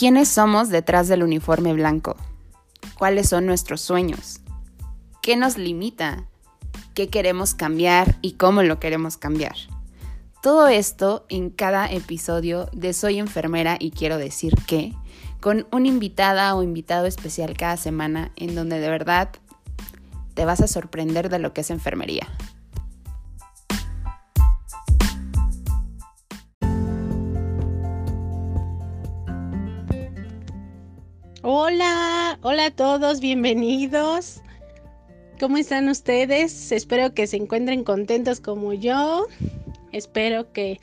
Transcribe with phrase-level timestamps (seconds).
[0.00, 2.16] ¿Quiénes somos detrás del uniforme blanco?
[2.98, 4.40] ¿Cuáles son nuestros sueños?
[5.20, 6.24] ¿Qué nos limita?
[6.94, 9.56] ¿Qué queremos cambiar y cómo lo queremos cambiar?
[10.42, 14.94] Todo esto en cada episodio de Soy enfermera y quiero decir que,
[15.38, 19.28] con una invitada o invitado especial cada semana en donde de verdad
[20.32, 22.26] te vas a sorprender de lo que es enfermería.
[32.42, 34.40] Hola, a todos, bienvenidos.
[35.40, 36.70] ¿Cómo están ustedes?
[36.70, 39.26] Espero que se encuentren contentos como yo.
[39.90, 40.78] Espero que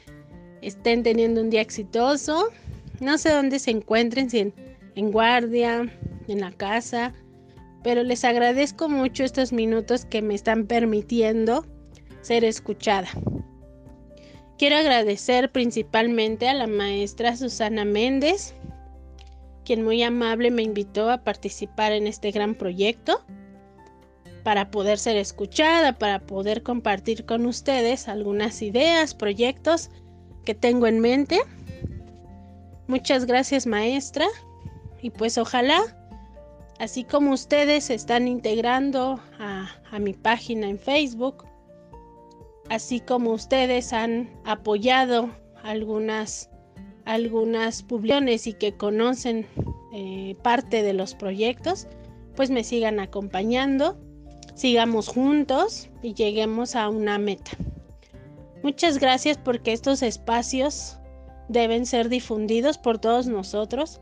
[0.61, 2.49] estén teniendo un día exitoso.
[2.99, 4.53] No sé dónde se encuentren, si en,
[4.95, 5.89] en guardia,
[6.27, 7.13] en la casa,
[7.81, 11.65] pero les agradezco mucho estos minutos que me están permitiendo
[12.21, 13.07] ser escuchada.
[14.57, 18.53] Quiero agradecer principalmente a la maestra Susana Méndez,
[19.67, 23.21] quien muy amable me invitó a participar en este gran proyecto
[24.41, 29.89] para poder ser escuchada, para poder compartir con ustedes algunas ideas, proyectos
[30.45, 31.41] que tengo en mente.
[32.87, 34.25] Muchas gracias maestra
[35.01, 35.81] y pues ojalá,
[36.79, 41.43] así como ustedes se están integrando a, a mi página en Facebook,
[42.69, 45.29] así como ustedes han apoyado
[45.61, 46.49] algunas
[47.07, 49.47] algunas publicaciones y que conocen
[49.93, 51.87] eh, parte de los proyectos,
[52.35, 53.97] pues me sigan acompañando,
[54.55, 57.51] sigamos juntos y lleguemos a una meta.
[58.61, 60.97] Muchas gracias porque estos espacios
[61.47, 64.01] deben ser difundidos por todos nosotros,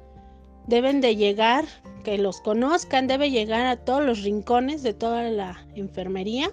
[0.66, 1.66] deben de llegar,
[2.03, 6.52] que los conozcan, debe llegar a todos los rincones de toda la enfermería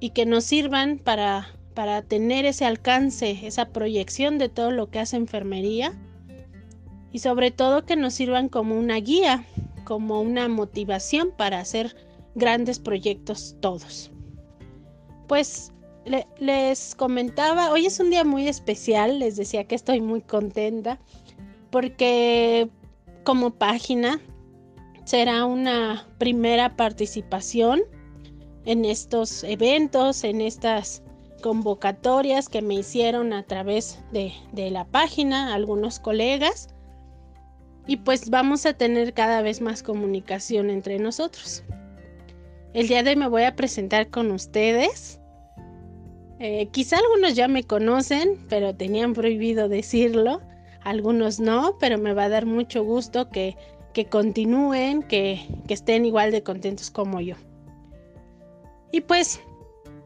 [0.00, 5.00] y que nos sirvan para para tener ese alcance, esa proyección de todo lo que
[5.00, 5.92] hace enfermería
[7.12, 9.44] y sobre todo que nos sirvan como una guía,
[9.84, 11.96] como una motivación para hacer
[12.34, 14.10] grandes proyectos todos.
[15.28, 15.72] Pues
[16.38, 20.98] les comentaba, hoy es un día muy especial, les decía que estoy muy contenta
[21.70, 22.68] porque
[23.24, 24.20] como página
[25.04, 27.82] será una primera participación
[28.66, 31.02] en estos eventos, en estas
[31.44, 34.32] convocatorias que me hicieron a través de,
[34.70, 36.68] la página, algunos colegas.
[37.86, 41.62] Y pues vamos a tener cada vez más comunicación entre nosotros.
[42.72, 45.20] El día de hoy me voy a presentar con ustedes.
[46.38, 50.40] Eh, quizá algunos ya me conocen, pero tenían prohibido decirlo.
[50.82, 53.54] Algunos no, pero me va a dar mucho gusto que,
[53.92, 57.36] que continúen, que, que estén igual de contentos como yo.
[58.92, 59.42] Y pues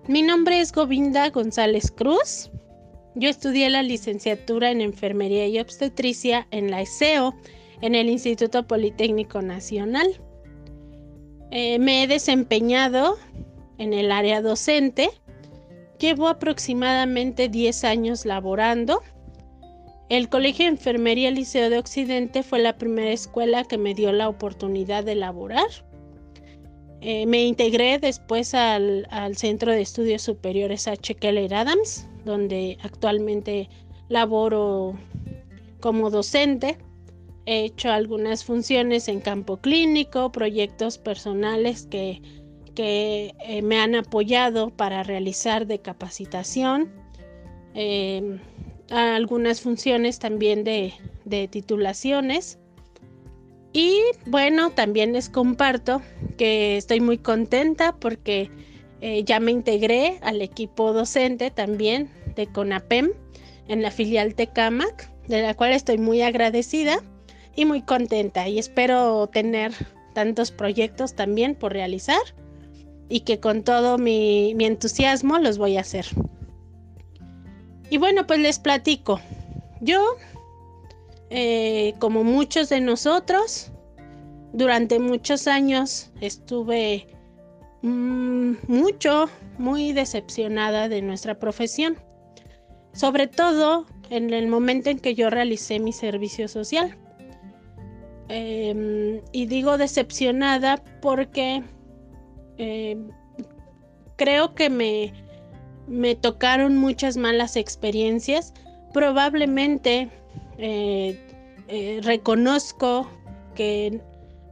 [0.08, 2.50] mi nombre es Govinda González Cruz.
[3.14, 7.34] Yo estudié la licenciatura en Enfermería y Obstetricia en la ESEO,
[7.82, 10.18] en el Instituto Politécnico Nacional.
[11.50, 13.18] Eh, me he desempeñado
[13.76, 15.10] en el área docente.
[15.98, 19.02] Llevo aproximadamente 10 años laborando.
[20.08, 24.30] El Colegio de Enfermería Liceo de Occidente fue la primera escuela que me dio la
[24.30, 25.68] oportunidad de laborar.
[27.00, 31.14] Eh, me integré después al, Centro de Estudios Superiores H.
[31.14, 33.68] Keller Adams, donde actualmente
[34.08, 34.98] laboro
[35.80, 36.76] como docente.
[37.46, 42.20] He hecho algunas funciones en campo clínico, proyectos personales que,
[42.76, 46.92] eh, me han apoyado para realizar de capacitación.
[47.74, 48.38] Eh,
[48.90, 50.94] algunas funciones también de,
[51.24, 52.57] de titulaciones
[53.72, 56.02] y bueno, también les comparto
[56.36, 58.50] que estoy muy contenta porque
[59.00, 63.12] eh, ya me integré al equipo docente también de CONAPEM
[63.68, 67.02] en la filial Tecamac, de la cual estoy muy agradecida
[67.54, 69.72] y muy contenta y espero tener
[70.14, 72.20] tantos proyectos también por realizar
[73.08, 76.06] y que con todo mi, entusiasmo los voy a hacer.
[77.90, 79.20] Y bueno, pues les platico.
[79.80, 80.16] Yo
[81.30, 83.70] eh, como muchos de nosotros,
[84.52, 87.06] durante muchos años estuve
[87.82, 89.28] mm, mucho,
[89.58, 91.98] muy decepcionada de nuestra profesión.
[92.92, 96.96] Sobre todo en el momento en que yo realicé mi servicio social.
[98.30, 101.62] Em, y digo decepcionada porque
[102.58, 103.08] em,
[104.16, 105.12] creo que me,
[105.86, 108.52] me tocaron muchas malas experiencias.
[108.92, 110.10] Probablemente
[110.58, 111.18] eh,
[111.68, 113.08] eh, reconozco
[113.54, 114.00] que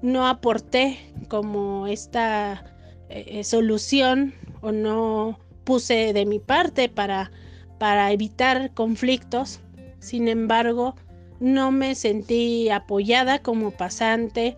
[0.03, 0.99] no aporté
[1.29, 2.65] como esta
[3.09, 7.31] eh, solución o no puse de mi parte para,
[7.79, 9.61] para evitar conflictos.
[9.99, 10.95] Sin embargo,
[11.41, 14.57] no me sentí apoyada como pasante,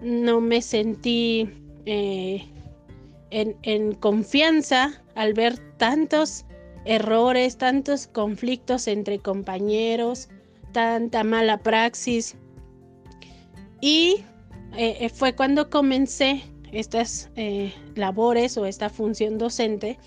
[0.00, 1.50] no me sentí
[3.30, 6.44] en, confianza al ver tantos
[6.84, 10.28] errores, tantos conflictos entre compañeros,
[10.76, 12.36] tanta mala praxis.
[13.80, 14.24] Y
[14.76, 17.30] eh, eh, fue cuando comencé estas
[17.94, 19.98] labores o esta función docente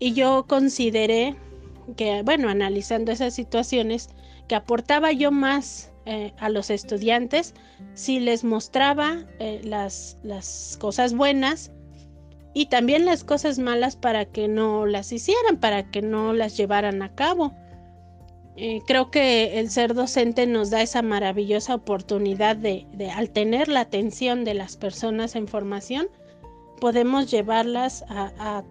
[0.00, 1.36] y yo consideré
[1.96, 4.08] que, bueno, analizando esas situaciones,
[4.48, 7.54] que aportaba yo más eh, a los estudiantes
[7.94, 11.70] si les mostraba eh, las, las cosas buenas
[12.54, 17.02] y también las cosas malas para que no las hicieran, para que no las llevaran
[17.02, 17.52] a cabo.
[18.60, 23.82] Eh, creo que el ser docente nos da esa maravillosa oportunidad de, al tener la
[23.82, 26.08] atención de las personas en formación,
[26.80, 28.64] podemos llevarlas a,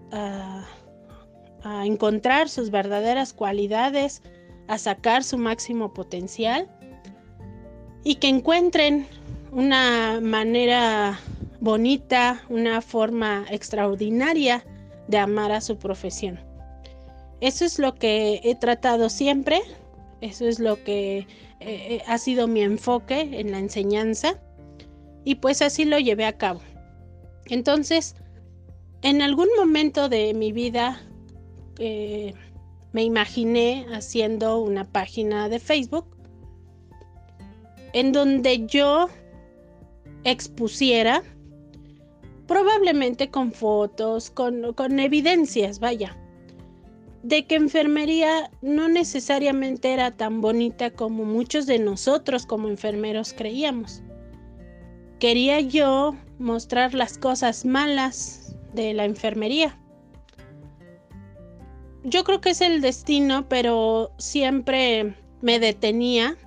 [1.64, 4.24] a encontrar sus verdaderas cualidades,
[4.68, 6.68] a sacar su máximo potencial
[8.04, 9.08] y que encuentren
[9.54, 11.18] una manera
[11.62, 14.66] bonita, una forma extraordinaria
[15.08, 16.47] de amar a su profesión.
[17.40, 19.62] Eso es lo que he tratado siempre,
[20.22, 21.26] eso es lo que eh,
[21.60, 24.40] eh, ha sido mi enfoque en la enseñanza
[25.24, 26.62] y pues así lo llevé a cabo.
[27.46, 28.16] Entonces,
[29.04, 31.02] en algún momento de mi vida
[31.80, 32.34] eh,
[32.92, 36.06] me imaginé haciendo una página de Facebook
[37.94, 39.10] en donde yo
[40.24, 41.24] expusiera,
[42.48, 46.18] probablemente con fotos, con, con evidencias, vaya,
[47.24, 54.04] de que enfermería no necesariamente era tan bonita como muchos de nosotros como enfermeros creíamos.
[55.20, 59.78] Quería yo mostrar las cosas malas de la enfermería
[62.10, 66.38] yo creo que es el destino, pero siempre me detenía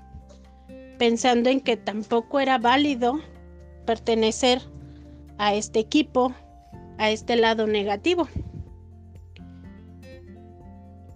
[0.98, 3.20] pensando en que tampoco era válido
[3.84, 4.62] pertenecer
[5.36, 6.34] a este equipo,
[6.96, 8.26] a este lado negativo.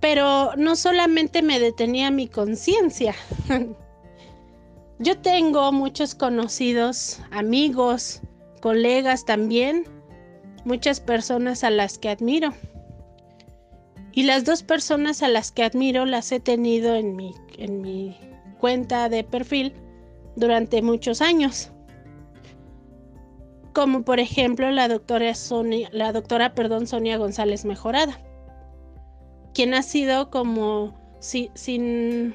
[0.04, 3.14] Pero no solamente me detenía mi conciencia.
[4.98, 8.20] Yo tengo muchos conocidos, amigos,
[8.60, 9.86] colegas también,
[10.66, 12.52] muchas personas a las que admiro
[14.12, 18.14] y las dos personas a las que admiro las he tenido en mi, en mi
[18.60, 19.72] cuenta de perfil
[20.36, 21.70] durante muchos años.
[23.72, 26.12] Como por ejemplo la doctora Sonia, la
[26.54, 28.20] perdón, Sonia González Mejorada,
[29.54, 32.34] quien ha sido como sin,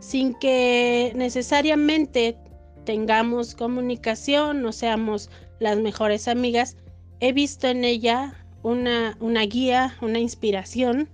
[0.00, 2.36] sin que necesariamente
[2.84, 5.30] tengamos comunicación o seamos
[5.60, 6.76] las mejores amigas,
[7.20, 11.08] he visto en ella una, una guía, una inspiración.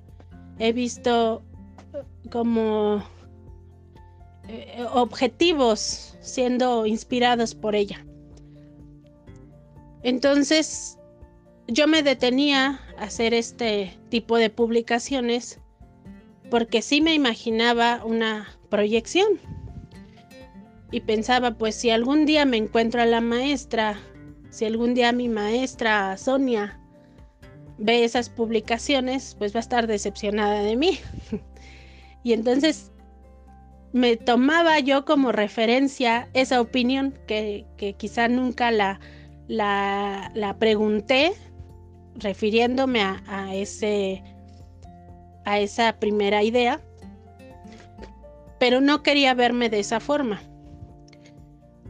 [0.58, 1.42] He visto
[2.30, 3.02] como
[4.48, 8.04] eh, objetivos siendo inspirados por ella.
[10.02, 10.97] Entonces,
[11.68, 15.60] yo me detenía a hacer este tipo de publicaciones
[16.50, 19.38] porque sí me imaginaba una proyección.
[20.90, 23.98] Y pensaba, pues si algún día me encuentro a la maestra,
[24.48, 26.80] si algún día mi maestra Sonia
[27.76, 30.98] ve esas publicaciones, pues va a estar decepcionada de mí.
[32.24, 32.90] y entonces
[33.92, 37.66] me tomaba yo como referencia esa opinión que,
[37.98, 39.00] quizá nunca la,
[39.48, 41.32] la, pregunté
[42.18, 44.22] refiriéndome a, ese,
[45.44, 46.80] a esa primera idea,
[48.58, 50.42] pero no quería verme de esa forma.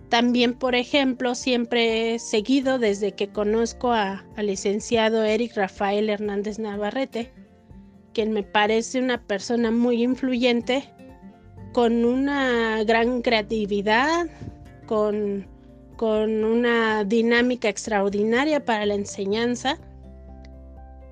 [0.09, 7.31] También, por ejemplo, siempre he seguido desde que conozco al licenciado Eric Rafael Hernández Navarrete,
[8.15, 10.85] quien me parece una persona muy influyente,
[11.75, 14.27] con una gran creatividad,
[14.87, 15.47] con,
[15.97, 19.79] con una dinámica extraordinaria para la enseñanza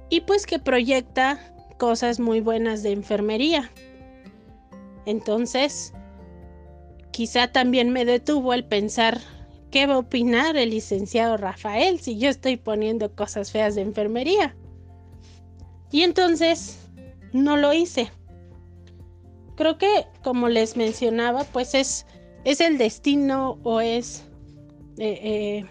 [0.09, 1.39] y pues que proyecta
[1.79, 3.71] cosas muy buenas de enfermería.
[5.05, 5.93] Entonces,
[7.13, 9.21] quizá también me detuvo el pensar
[9.71, 14.57] qué va a opinar el licenciado Rafael si yo estoy poniendo cosas feas de enfermería.
[15.91, 16.79] Y entonces
[17.33, 18.11] no lo hice.
[19.57, 22.07] Creo que, como les mencionaba, pues es,
[22.45, 24.25] es el destino o es
[24.99, 25.67] eh, eh,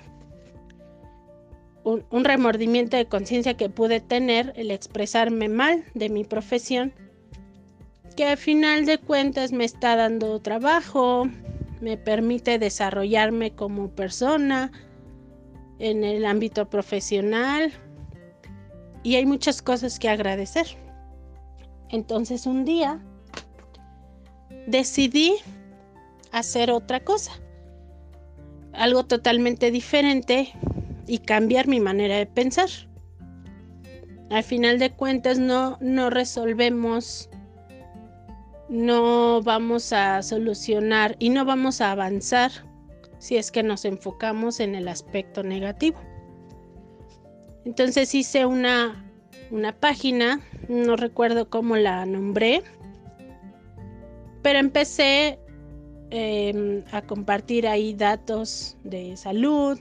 [1.86, 6.94] un, remordimiento de conciencia que pude tener el expresarme mal de mi profesión
[8.16, 11.28] que al final de cuentas me está dando trabajo,
[11.82, 14.72] me permite desarrollarme como persona
[15.80, 17.74] en el ámbito profesional
[19.04, 20.66] y hay muchas cosas que agradecer.
[21.90, 23.00] Entonces un día
[24.66, 25.36] decidí
[26.32, 27.34] hacer otra cosa,
[28.72, 30.54] algo totalmente diferente
[31.08, 32.70] y cambiar mi manera de pensar.
[34.30, 37.30] Al final de cuentas no, no resolvemos,
[38.70, 42.52] no vamos a solucionar y no vamos a avanzar
[43.20, 46.00] si es que nos enfocamos en el aspecto negativo.
[47.66, 49.06] Entonces hice una,
[49.52, 52.64] una página, no recuerdo cómo la nombré,
[54.44, 55.40] pero empecé
[56.12, 59.80] em, a compartir ahí datos de salud,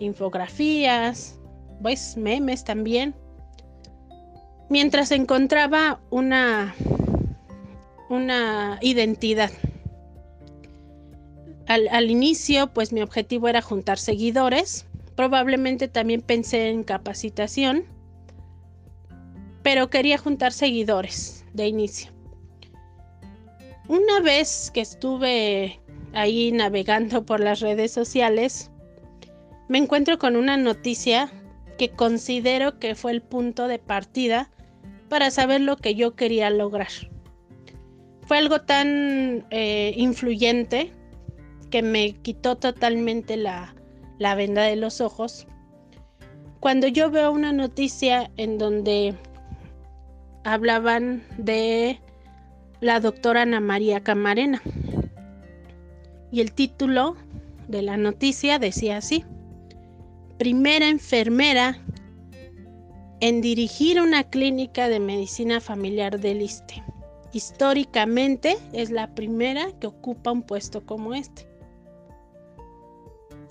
[0.00, 1.38] infografías,
[1.82, 3.14] pues memes también.
[4.68, 6.74] Mientras encontraba una,
[8.08, 9.50] una identidad.
[11.66, 14.86] Al, al, inicio, pues mi objetivo era juntar seguidores.
[15.14, 17.84] Probablemente también pensé en capacitación,
[19.62, 22.10] pero quería juntar seguidores de inicio.
[23.88, 25.80] Una vez que estuve
[26.12, 28.69] ahí navegando por las redes sociales,
[29.70, 31.30] me encuentro con una noticia
[31.78, 34.50] que considero que fue el punto de partida
[35.08, 36.88] para saber lo que yo quería lograr.
[38.26, 40.90] Fue algo tan eh, influyente
[41.70, 43.76] que me quitó totalmente la,
[44.18, 45.46] la venda de los ojos.
[46.58, 49.14] Cuando yo veo una noticia en donde
[50.42, 52.00] hablaban de
[52.80, 54.60] la doctora Ana María Camarena.
[56.32, 57.14] Y el título
[57.68, 59.24] de la noticia decía así,
[60.40, 61.76] primera enfermera
[63.20, 66.82] en dirigir una clínica de medicina familiar del ISTE.
[67.34, 71.46] Históricamente es la primera que ocupa un puesto como este.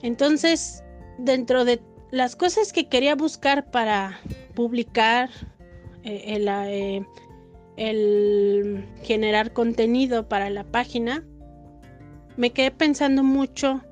[0.01, 0.84] Entonces,
[1.19, 1.79] dentro de
[2.10, 4.19] las cosas que quería buscar para
[4.55, 5.29] publicar
[6.03, 7.05] eh, eh,
[7.77, 11.24] el generar contenido para la página,
[12.36, 13.84] me quedé pensando mucho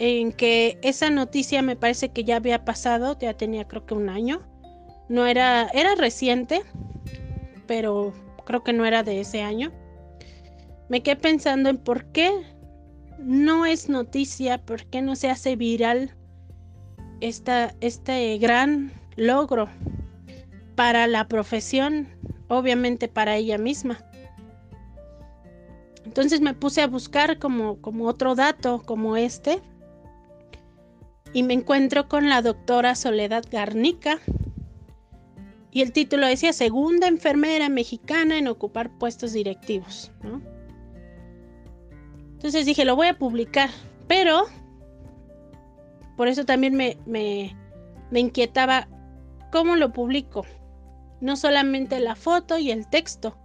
[0.00, 4.08] en que esa noticia me parece que ya había pasado, ya tenía creo que un
[4.08, 4.40] año.
[5.10, 6.62] No era, era reciente,
[7.66, 8.14] pero
[8.46, 9.72] creo que no era de ese año.
[10.88, 12.30] Me quedé pensando en por qué
[13.18, 16.16] no es noticia, por qué no se hace viral
[17.20, 19.68] esta, este gran logro
[20.76, 22.08] para la profesión
[22.48, 24.02] obviamente para ella misma.
[26.06, 29.60] Entonces me puse a buscar como, como otro dato como este
[31.32, 34.18] y me encuentro con la doctora Soledad Garnica
[35.70, 40.10] y el título decía segunda enfermera mexicana en ocupar puestos directivos.
[42.32, 43.70] Entonces dije, lo voy a publicar,
[44.08, 44.46] pero
[46.16, 47.56] por eso también me, me,
[48.10, 48.88] me inquietaba
[49.52, 50.44] cómo lo publico
[51.20, 53.36] no solamente la foto y el texto.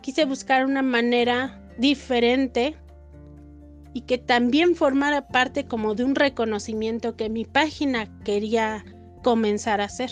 [0.00, 2.76] Quise buscar una manera diferente
[3.94, 8.84] y que también formara parte como de un reconocimiento que mi página quería
[9.22, 10.10] comenzar a hacer.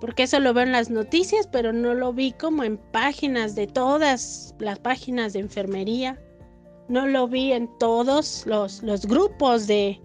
[0.00, 3.66] Porque eso lo veo en las noticias, pero no lo vi como en páginas de
[3.66, 6.18] todas las páginas de enfermería.
[6.88, 10.00] No lo vi en todos los, los grupos de,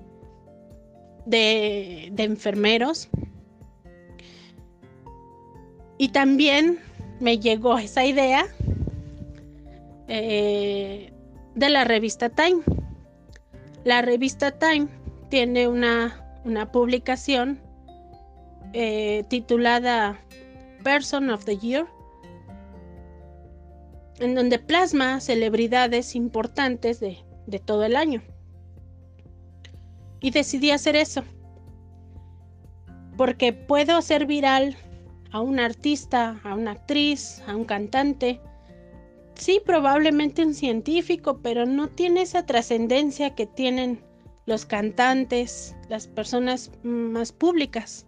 [1.28, 3.08] de, de enfermeros.
[6.00, 6.80] Y también
[7.20, 8.48] me llegó esa idea
[10.08, 11.14] eh,
[11.56, 12.62] de la revista Time.
[13.84, 14.88] La revista Time
[15.30, 16.18] tiene una,
[16.72, 17.60] publicación
[18.74, 20.20] eh, titulada
[20.84, 21.86] Person of the Year,
[24.20, 27.18] en donde plasma celebridades importantes de,
[27.48, 28.22] de todo el año.
[30.20, 31.24] Y decidí hacer eso,
[33.18, 34.78] porque puedo hacer viral
[35.32, 38.40] a un artista, a una actriz, a un cantante.
[39.42, 44.00] Sí, probablemente un científico, pero no tiene esa trascendencia que tienen
[44.46, 48.06] los cantantes, las personas más públicas.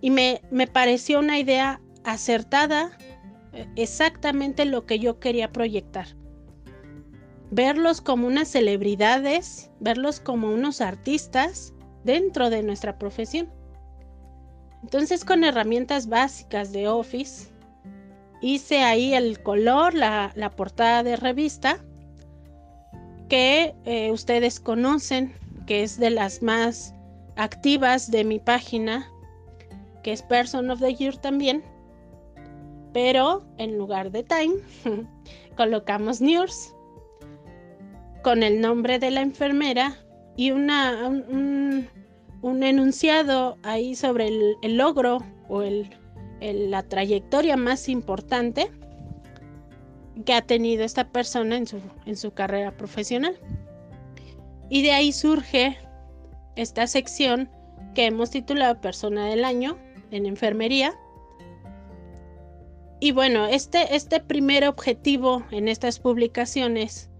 [0.00, 2.98] Y me, me pareció una idea acertada,
[3.76, 6.08] exactamente lo que yo quería proyectar.
[7.52, 13.48] Verlos como unas celebridades, verlos como unos artistas dentro de nuestra profesión.
[14.82, 17.53] Entonces con herramientas básicas de Office
[18.44, 21.78] hice ahí el color, la, portada de revista
[23.28, 25.34] que eh, ustedes conocen,
[25.66, 26.94] que es de las más
[27.36, 29.10] activas de mi página,
[30.02, 31.64] que es Person of the Year también.
[32.92, 34.56] Pero en lugar de Time,
[35.56, 36.74] colocamos News
[38.22, 39.96] con el nombre de la enfermera
[40.36, 45.88] y una, un enunciado ahí sobre el, logro o el,
[46.52, 48.70] la trayectoria más importante
[50.24, 53.38] que ha tenido esta persona en su, en su carrera profesional.
[54.68, 55.76] Y de ahí surge
[56.56, 57.48] esta sección
[57.94, 59.78] que hemos titulado Persona del Año
[60.10, 60.94] en Enfermería.
[63.00, 67.10] Y bueno, este, este primer objetivo en estas publicaciones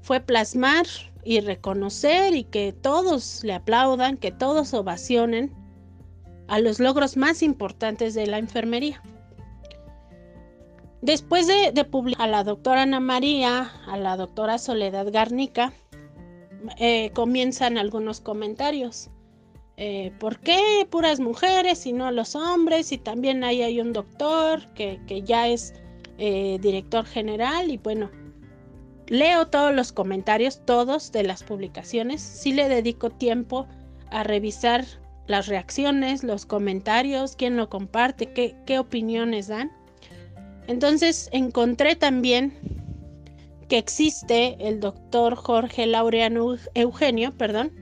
[0.00, 0.86] fue plasmar
[1.24, 5.54] y reconocer y que todos le aplaudan, que todos ovacionen
[6.50, 9.00] a los logros más importantes de la enfermería.
[11.00, 15.72] Después de, publicar a la doctora Ana María, a la doctora Soledad Garnica,
[16.76, 19.10] eh, comienzan algunos comentarios.
[19.76, 22.90] Eh, ¿Por qué puras mujeres y no los hombres?
[22.90, 25.72] Y también ahí hay un doctor que, ya es
[26.18, 28.10] eh, director general y bueno,
[29.06, 32.20] leo todos los comentarios, todos de las publicaciones.
[32.20, 33.68] Sí le dedico tiempo
[34.10, 34.84] a revisar
[35.30, 39.70] las reacciones, los comentarios, quién lo comparte, qué, qué opiniones dan.
[40.66, 42.52] Entonces encontré también
[43.68, 47.72] que existe el doctor Jorge Laureano Eugenio, perdón,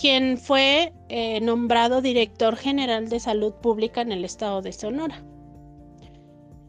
[0.00, 5.24] quien fue eh, nombrado director general de salud pública en el estado de Sonora.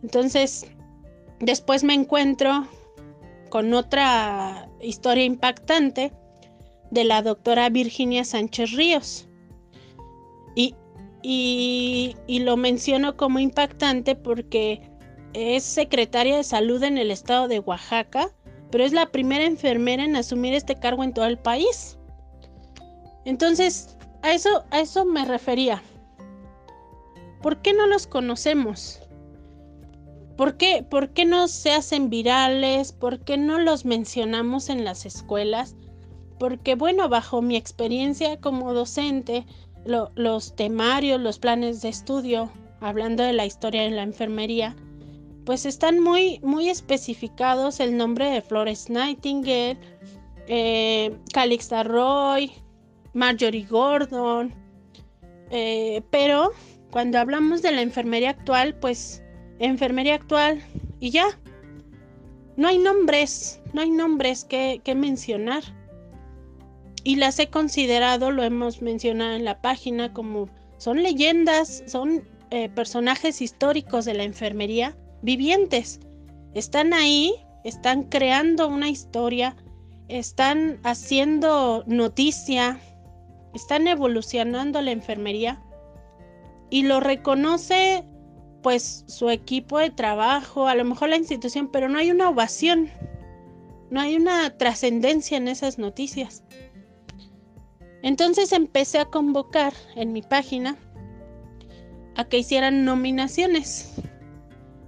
[0.02, 0.66] Entonces,
[1.40, 2.68] después me encuentro
[3.50, 6.12] con otra historia impactante
[6.90, 9.27] de la doctora Virginia Sánchez Ríos.
[11.30, 14.90] Y, lo menciono como impactante porque
[15.34, 18.32] es secretaria de salud en el estado de Oaxaca,
[18.72, 22.00] pero es la primera enfermera en asumir este cargo en todo el país.
[23.26, 25.84] Entonces, a eso, a eso me refería.
[27.42, 29.02] ¿Por qué no los conocemos?
[30.38, 32.94] ¿Por qué, ¿Por qué no se hacen virales?
[32.94, 35.76] ¿Por qué no los mencionamos en las escuelas?
[36.40, 39.46] Porque bueno, bajo mi experiencia como docente,
[39.88, 42.52] los temarios, los planes de estudio,
[42.82, 44.76] hablando de la historia de la enfermería,
[45.46, 49.80] pues están muy, muy especificados el nombre de Flores Nightingale,
[50.48, 52.52] eh, Calixta Roy,
[53.14, 54.54] Marjorie Gordon,
[55.50, 56.52] eh, pero
[56.92, 59.24] cuando hablamos de la enfermería actual, pues
[59.60, 60.62] enfermería actual
[61.00, 61.28] y ya.
[62.56, 65.64] No hay nombres, no hay nombres que, mencionar.
[67.08, 72.68] Y las he considerado, lo hemos mencionado en la página, como son leyendas, son eh,
[72.68, 76.02] personajes históricos de la enfermería vivientes.
[76.54, 79.56] Están ahí, están creando una historia,
[80.10, 82.78] están haciendo noticia,
[83.54, 85.64] están evolucionando la enfermería
[86.70, 88.04] y lo reconoce
[88.62, 92.90] pues su equipo de trabajo, a lo mejor la institución, pero no hay una ovación,
[93.92, 96.44] no hay una trascendencia en esas noticias.
[98.04, 100.78] Entonces empecé a convocar en mi página
[102.16, 103.94] a que hicieran nominaciones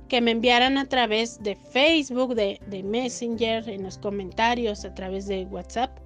[0.10, 5.45] que me enviaran a través de Facebook, de, Messenger, en los comentarios, a través de
[5.45, 5.98] WhatsApp.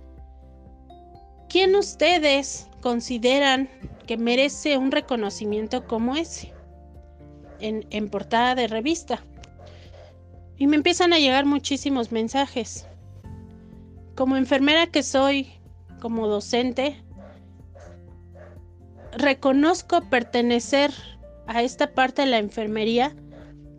[1.49, 3.69] ¿Quién ustedes consideran
[4.05, 6.53] que merece un reconocimiento como ese?
[7.59, 9.23] En, portada de revista.
[10.57, 12.85] Y me empiezan a llegar muchísimos mensajes.
[14.15, 15.47] Como enfermera que soy,
[16.03, 17.01] como docente,
[19.13, 20.91] reconozco pertenecer
[21.47, 23.15] a esta parte de la enfermería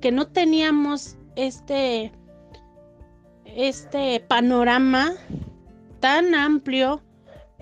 [0.00, 2.12] que no teníamos este,
[3.44, 5.12] este panorama
[6.00, 7.02] tan amplio,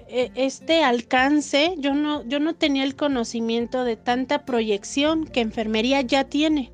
[0.06, 6.02] e, este alcance, yo no, yo no tenía el conocimiento de tanta proyección que enfermería
[6.02, 6.72] ya tiene.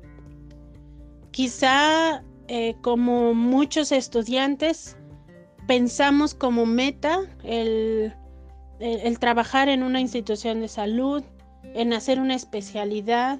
[1.31, 4.95] Quizá eh, como muchos estudiantes
[5.69, 8.11] pensamos como meta el,
[8.79, 11.23] el trabajar en una institución de salud,
[11.75, 13.39] en hacer una especialidad,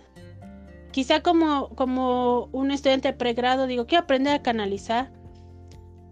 [0.92, 5.12] Quizá como, como un estudiante pregrado digo, quiero aprender a canalizar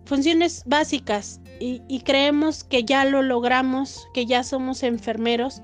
[0.06, 5.62] funciones básicas y, y creemos que ya lo logramos, que ya somos enfermeros,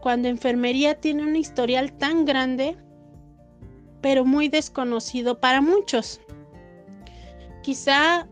[0.00, 2.76] cuando enfermería tiene un historial tan grande,
[4.00, 6.20] pero muy desconocido para muchos.
[7.62, 8.26] Quizá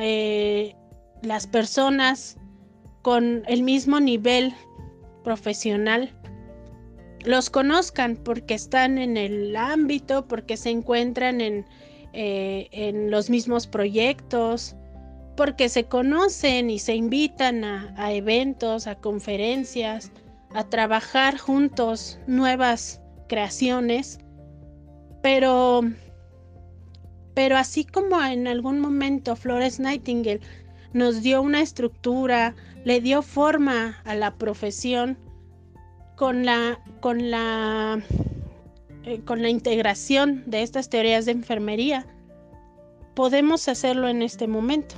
[0.00, 0.76] eh,
[1.22, 2.36] las personas
[3.02, 4.54] con el mismo nivel
[5.24, 6.10] profesional
[7.24, 11.64] los conozcan porque están en el ámbito, porque se encuentran en,
[12.12, 14.74] eh, en los mismos proyectos,
[15.36, 20.10] porque se conocen y se invitan a, a, eventos, a conferencias,
[20.52, 24.18] a trabajar juntos nuevas creaciones,
[25.22, 25.82] pero,
[27.34, 30.40] pero así como en algún momento Flores Nightingale
[30.92, 35.16] nos dio una estructura, le dio forma a la profesión,
[36.16, 38.00] con la, con la,
[39.04, 42.06] eh, con la integración de estas teorías de enfermería,
[43.14, 44.94] podemos hacerlo en este momento.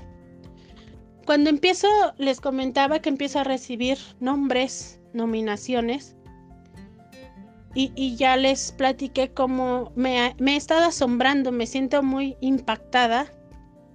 [1.25, 6.17] Cuando empiezo, les comentaba que empiezo a recibir nombres, nominaciones,
[7.77, 13.33] y, ya les platiqué cómo me, me he estado asombrando, me siento muy impactada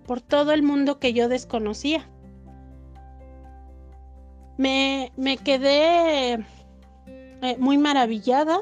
[0.10, 2.10] por todo el mundo que yo desconocía.
[4.58, 5.12] Me,
[5.46, 6.34] quedé
[7.06, 8.62] eh, muy maravillada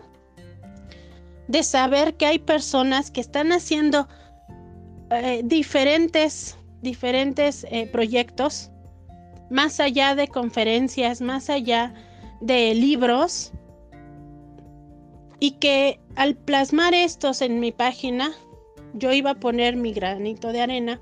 [1.47, 4.09] de saber que hay personas que están haciendo
[5.09, 8.69] eh, diferentes, diferentes eh, proyectos,
[9.49, 11.93] más allá de conferencias, más allá
[12.41, 13.53] de libros,
[15.39, 18.33] y que al plasmar estos en mi página,
[18.95, 21.01] yo iba a poner mi granito de arena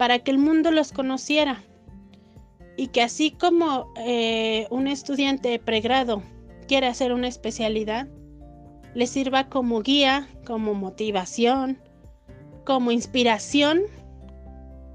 [0.00, 1.62] para que el mundo los conociera
[2.78, 6.22] y que así como eh, un estudiante de pregrado
[6.66, 8.08] quiere hacer una especialidad,
[8.94, 11.78] le sirva como guía, como motivación,
[12.64, 13.82] como inspiración,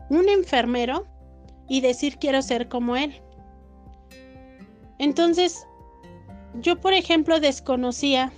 [0.09, 1.05] un enfermero
[1.69, 3.13] y decir quiero ser como él.
[4.97, 5.67] Entonces,
[6.61, 8.33] yo, por ejemplo, desconocía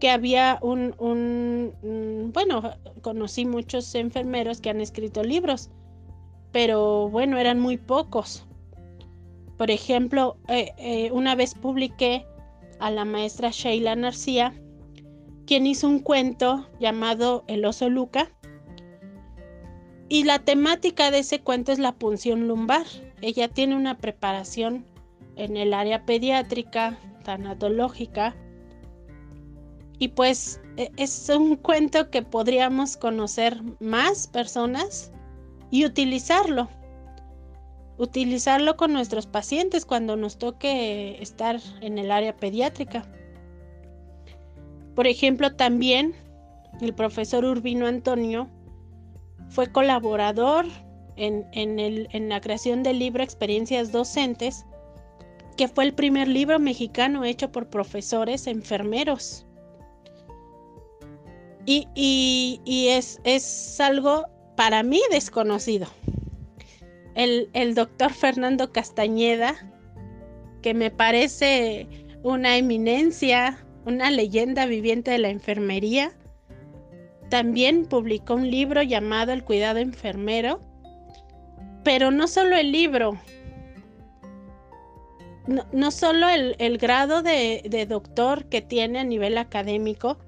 [0.00, 5.70] que había un, un, bueno, conocí muchos enfermeros que han escrito libros,
[6.52, 8.46] pero bueno, eran muy pocos.
[9.56, 12.26] Por ejemplo, eh, eh, una vez publiqué
[12.78, 14.54] a la maestra Sheila Narcía,
[15.46, 18.30] quien hizo un cuento llamado El oso Luca.
[20.08, 22.86] Y la temática de ese cuento es la punción lumbar.
[23.20, 24.86] Ella tiene una preparación
[25.36, 28.36] en el área pediátrica, tanatológica.
[29.98, 35.12] Y pues e, es un cuento que podríamos conocer más personas
[35.70, 36.68] y utilizarlo.
[37.98, 43.04] Utilizarlo con nuestros pacientes cuando nos toque estar en el área pediátrica.
[44.94, 46.14] Por ejemplo, también
[46.80, 48.48] el profesor Urbino Antonio
[49.48, 50.66] fue colaborador
[51.16, 54.64] en, en la creación del libro Experiencias Docentes
[55.58, 59.44] que fue el primer libro mexicano hecho por profesores enfermeros.
[61.70, 64.26] Y, es, algo
[64.56, 65.86] para mí desconocido.
[67.14, 69.54] El doctor Fernando Castañeda,
[70.62, 71.86] que me parece
[72.22, 76.16] una eminencia, una leyenda viviente de la enfermería,
[77.28, 80.60] también publicó un libro llamado El cuidado enfermero,
[81.84, 83.18] pero no solo el libro,
[85.72, 90.18] no, solo el, grado de, doctor que tiene a nivel académico,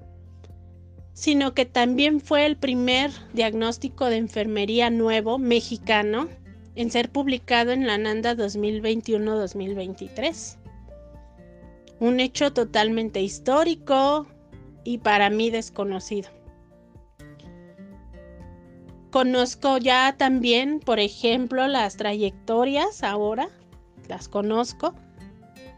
[1.13, 6.29] sino que también fue el primer diagnóstico de enfermería nuevo mexicano
[6.75, 10.57] en ser publicado en la NANDA 2021-2023.
[11.99, 14.27] Un hecho totalmente histórico
[14.83, 16.29] y para mí desconocido.
[19.11, 23.49] Conozco ya también, por ejemplo, las trayectorias ahora,
[24.07, 24.95] las conozco,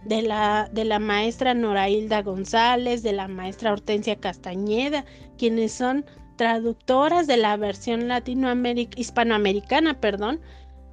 [0.06, 5.06] de la, de la maestra Norailda González, de la maestra Hortensia Castañeda,
[5.38, 10.42] quienes son traductoras de la versión latinoameric hispanoamericana, perdón,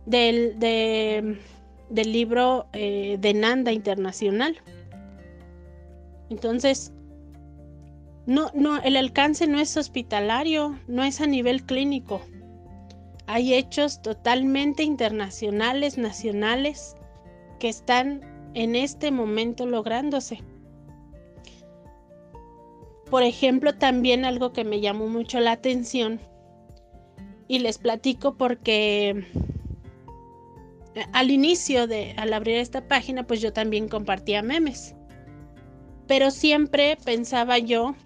[0.07, 4.57] del, del libro eh, de Nanda Internacional.
[6.29, 6.92] Entonces,
[8.26, 12.20] no, no, el alcance no es hospitalario, no es a nivel clínico.
[13.26, 16.96] Hay hechos totalmente internacionales, nacionales,
[17.59, 18.20] que están
[18.55, 20.42] en este momento lográndose.
[23.11, 26.20] Por ejemplo, también algo que me llamó mucho la atención
[27.49, 29.27] y les platico porque
[30.94, 34.94] eh, al inicio de al abrir esta página pues yo también compartía memes.
[36.07, 37.96] Pero siempre pensaba yo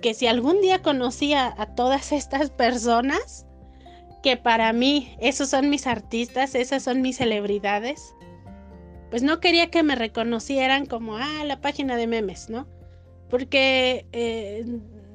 [0.00, 3.44] que si algún día conocía a todas estas personas,
[4.22, 8.14] que para mí esos son mis artistas, esas son mis celebridades,
[9.10, 12.68] pues no quería que me reconocieran como, ah, la página de memes, ¿no?
[13.30, 14.64] Porque eh,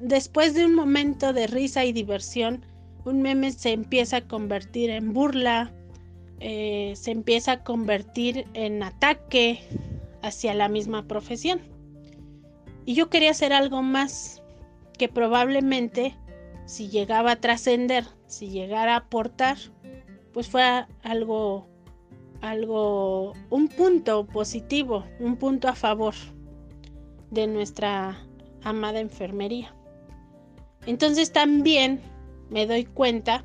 [0.00, 2.64] después de un momento de risa y diversión,
[3.04, 5.72] un meme se empieza a convertir en burla,
[6.40, 9.60] eh, se empieza a convertir en ataque
[10.22, 11.60] hacia la misma profesión.
[12.84, 14.42] Y yo quería hacer algo más
[14.98, 16.16] que probablemente
[16.66, 19.56] si llegaba a trascender, si llegara a aportar,
[20.32, 21.68] pues fuera algo
[22.42, 26.14] algo, un punto positivo, un punto a favor
[27.32, 28.16] de nuestra
[28.62, 29.74] amada enfermería.
[30.86, 32.00] Entonces también
[32.50, 33.44] me doy cuenta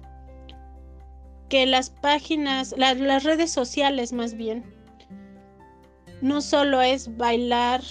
[1.50, 4.66] que las páginas, las redes sociales más bien,
[6.22, 7.82] no solo es bailar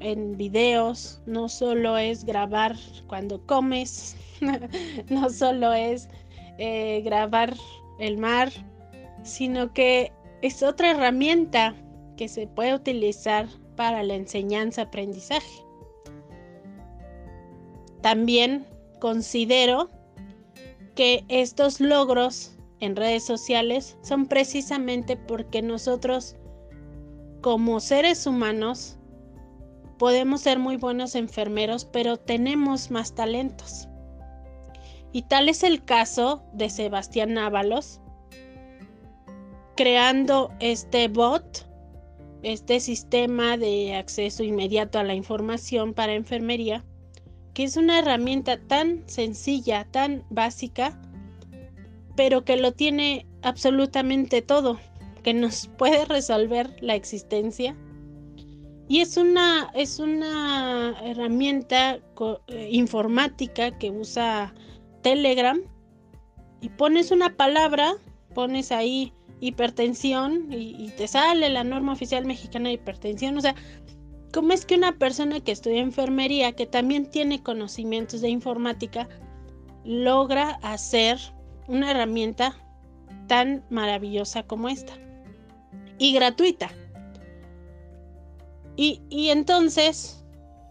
[0.00, 2.74] en videos, no solo es grabar
[3.06, 4.16] cuando comes,
[5.08, 6.08] no solo es
[6.58, 7.54] eh, grabar
[8.00, 8.50] el mar,
[9.22, 11.74] sino que es otra herramienta
[12.16, 15.64] que se puede utilizar para la enseñanza-aprendizaje.
[18.00, 18.66] También
[19.00, 19.90] considero
[20.94, 26.36] que estos logros en redes sociales son precisamente porque nosotros
[27.40, 28.98] como seres humanos
[29.98, 33.88] podemos ser muy buenos enfermeros, pero tenemos más talentos.
[35.12, 38.00] Y tal es el caso de Sebastián Ábalos,
[39.76, 41.65] creando este bot,
[42.42, 46.84] este sistema de acceso inmediato a la información para enfermería,
[47.54, 51.00] que es una herramienta tan sencilla, tan básica,
[52.14, 54.78] pero que lo tiene absolutamente todo,
[55.22, 57.76] que nos puede resolver la existencia.
[58.88, 61.98] Y es una, es una herramienta
[62.46, 64.54] eh, informática que usa
[65.02, 65.60] Telegram
[66.60, 67.94] y pones una palabra,
[68.32, 73.36] pones ahí hipertensión y, te sale la norma oficial mexicana de hipertensión.
[73.36, 73.54] O sea,
[74.32, 79.08] ¿cómo es que una persona que estudia enfermería, que también tiene conocimientos de informática,
[79.84, 81.18] logra hacer
[81.68, 82.56] una herramienta
[83.26, 84.94] tan maravillosa como esta?
[85.98, 86.70] Y gratuita.
[88.76, 90.26] Y, y entonces,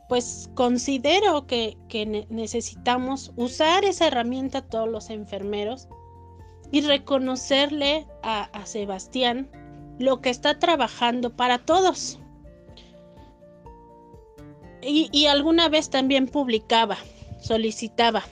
[0.08, 1.78] pues considero que,
[2.30, 5.88] necesitamos usar esa herramienta todos los enfermeros
[6.76, 9.50] y reconocerle a, Sebastián
[9.98, 12.20] lo que está trabajando para todos.
[14.82, 16.98] Y, alguna vez también publicaba,
[17.40, 18.24] solicitaba,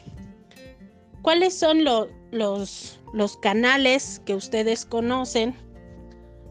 [1.22, 5.56] ¿cuáles son los, los canales que ustedes conocen?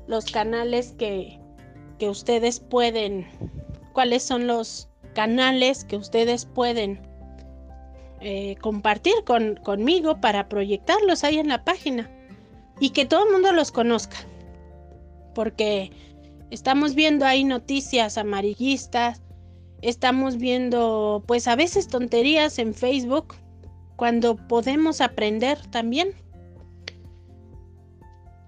[0.07, 1.39] Los canales que,
[1.99, 3.27] que ustedes pueden,
[3.93, 7.12] cuáles son los canales que ustedes pueden
[8.25, 12.09] eh, compartir con, conmigo para proyectarlos ahí en la página
[12.79, 14.17] y que todo el mundo los conozca.
[15.35, 15.91] Porque
[16.51, 19.21] estamos viendo ahí noticias amarillistas,
[19.81, 23.35] estamos viendo pues a veces tonterías en Facebook
[23.97, 26.15] cuando podemos aprender también.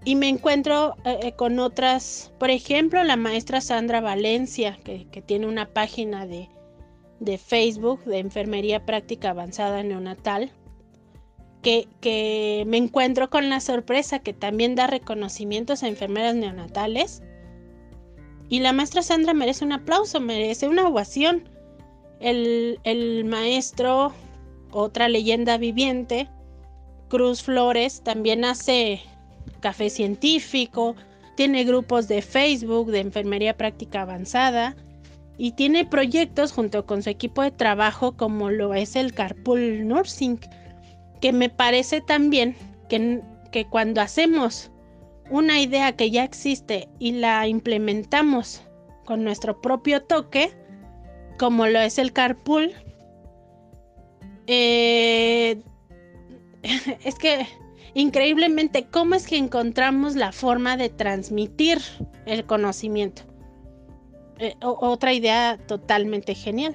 [0.05, 5.21] Y me encuentro eh, eh, con otras, por ejemplo, la maestra Sandra Valencia, que, que
[5.21, 6.49] tiene una página de,
[7.21, 10.53] de Facebook de Enfermería Práctica Avanzada Neonatal,
[11.63, 17.23] que, que, me encuentro con la sorpresa que también da reconocimientos a enfermeras neonatales.
[18.51, 21.49] Y la maestra Sandra merece un aplauso, merece una ovación.
[22.21, 24.13] El, el maestro,
[24.71, 26.29] otra leyenda viviente,
[27.09, 29.01] Cruz Flores, también hace
[29.61, 30.95] café científico,
[31.37, 34.77] tiene grupos de Facebook de enfermería práctica avanzada
[35.37, 40.39] y tiene proyectos junto con su equipo de trabajo como lo es el Carpool Nursing,
[41.21, 42.57] que me parece también
[42.89, 43.21] que,
[43.51, 44.71] que cuando hacemos
[45.31, 48.63] una idea que ya existe y la implementamos
[49.05, 50.53] con nuestro propio toque,
[51.39, 52.73] como lo es el carpool,
[54.47, 55.63] eh,
[57.05, 57.47] es que
[57.95, 61.79] increíblemente, ¿cómo es que encontramos la forma de transmitir
[62.27, 63.23] el conocimiento?
[64.39, 66.75] Eh, otra idea totalmente genial.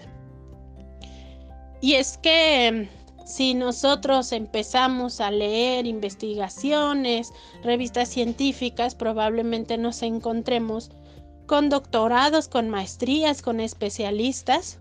[1.81, 10.91] Y es que mm, si nosotros empezamos a leer investigaciones, revistas científicas, probablemente nos encontremos
[11.45, 14.79] con doctorados, con maestrías, con especialistas,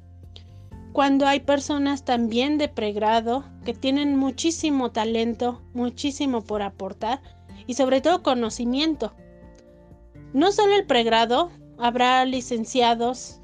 [0.93, 7.21] cuando hay personas también de pregrado que tienen muchísimo talento, muchísimo por aportar
[7.67, 9.15] y sobre todo conocimiento.
[10.33, 13.41] No solo el pregrado, habrá licenciados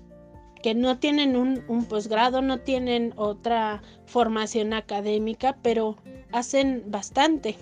[0.64, 5.97] que no tienen un, posgrado, no tienen otra formación académica, pero
[6.33, 7.57] hacen bastante.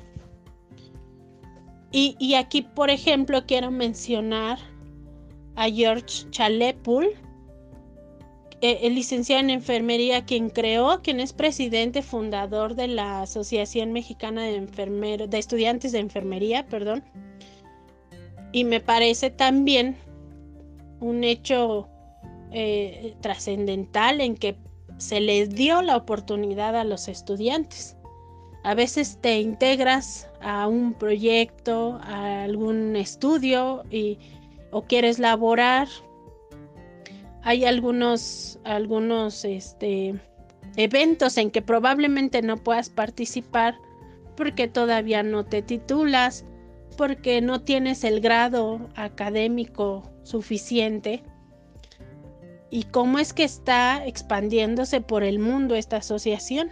[1.90, 4.58] Y, aquí, por ejemplo, quiero mencionar
[5.56, 7.08] a George Chalepul,
[8.60, 14.44] eh, el licenciado en enfermería, quien creó, quien es presidente fundador de la Asociación Mexicana
[14.44, 17.02] de Enfermeros, de Estudiantes de Enfermería, perdón.
[18.52, 19.96] Y me parece también
[21.02, 21.88] un hecho
[22.52, 24.56] eh, trascendental en que
[24.98, 27.96] se les dio la oportunidad a los estudiantes.
[28.62, 34.18] A veces te integras a un proyecto, a algún estudio y,
[34.70, 35.88] o quieres laborar.
[37.42, 40.14] Hay algunos, algunos este,
[40.76, 43.76] eventos en que probablemente no puedas participar
[44.36, 46.44] porque todavía no te titulas,
[46.92, 51.22] porque no tienes el grado académico suficiente.
[52.70, 56.70] y cómo es que está expandiéndose por el mundo esta asociación.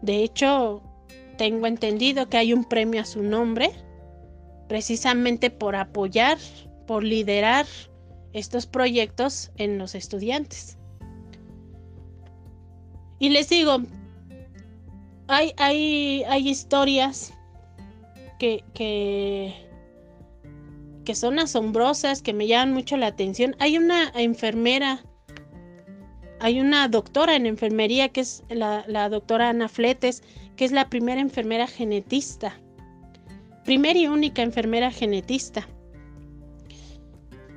[0.00, 0.80] De hecho,
[1.36, 3.70] tengo entendido que hay un premio a su nombre,
[4.66, 6.38] precisamente por apoyar,
[6.86, 7.66] por liderar
[8.32, 10.78] estos proyectos en los estudiantes.
[13.18, 13.78] Y les digo,
[15.28, 17.34] hay, hay, hay historias
[18.38, 19.54] que, que,
[21.04, 23.56] que son asombrosas, que me llaman mucho la atención.
[23.58, 25.04] Hay una enfermera,
[26.40, 30.22] hay una doctora en enfermería que es la, la doctora Ana Fletes,
[30.56, 32.58] que es la primera enfermera genetista,
[33.64, 35.68] primera y única enfermera genetista.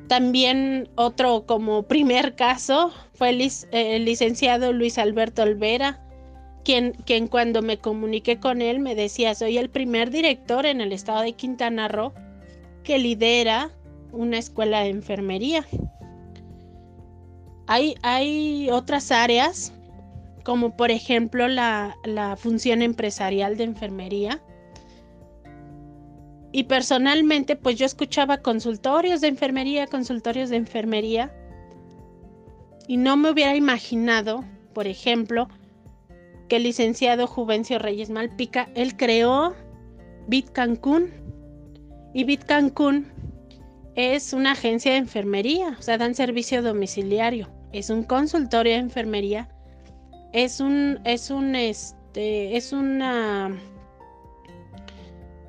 [0.07, 6.06] También otro como primer caso fue el, el licenciado Luis Alberto Olvera,
[6.67, 11.21] quien, cuando me comuniqué con él me decía, soy el primer director en el estado
[11.21, 12.13] de Quintana Roo
[12.83, 13.71] que lidera
[14.11, 15.65] una escuela de enfermería.
[17.67, 19.71] Hay, hay otras áreas,
[20.43, 24.41] como por ejemplo la, la función empresarial de enfermería.
[26.51, 31.33] Y personalmente, pues yo escuchaba consultorios de enfermería, consultorios de enfermería.
[32.89, 35.47] Y no me hubiera imaginado, por ejemplo,
[36.47, 39.55] que el licenciado Juvencio Reyes Malpica, él creó
[40.27, 41.11] Bit Cancún,
[42.13, 43.07] y Bit Cancún
[43.95, 47.49] es una agencia de enfermería, o sea, dan servicio domiciliario.
[47.73, 49.49] Es un consultorio de enfermería.
[50.33, 53.55] Es un, es un, este, es una,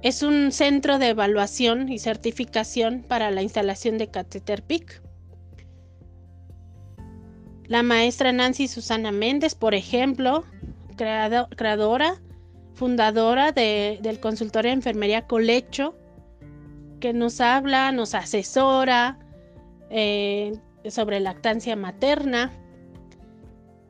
[0.03, 5.03] es un centro de evaluación y certificación para la instalación de catéter PIC.
[7.67, 10.45] La maestra Nancy Susana Méndez, por ejemplo,
[10.99, 12.21] creadora,
[12.75, 15.97] fundadora del consultorio de enfermería Colecho,
[17.01, 19.19] que nos habla, nos asesora
[19.91, 20.53] eh,
[20.91, 22.53] sobre lactancia materna,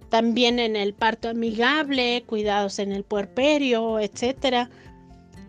[0.08, 4.70] también en el parto amigable, cuidados en el puerperio, etcétera.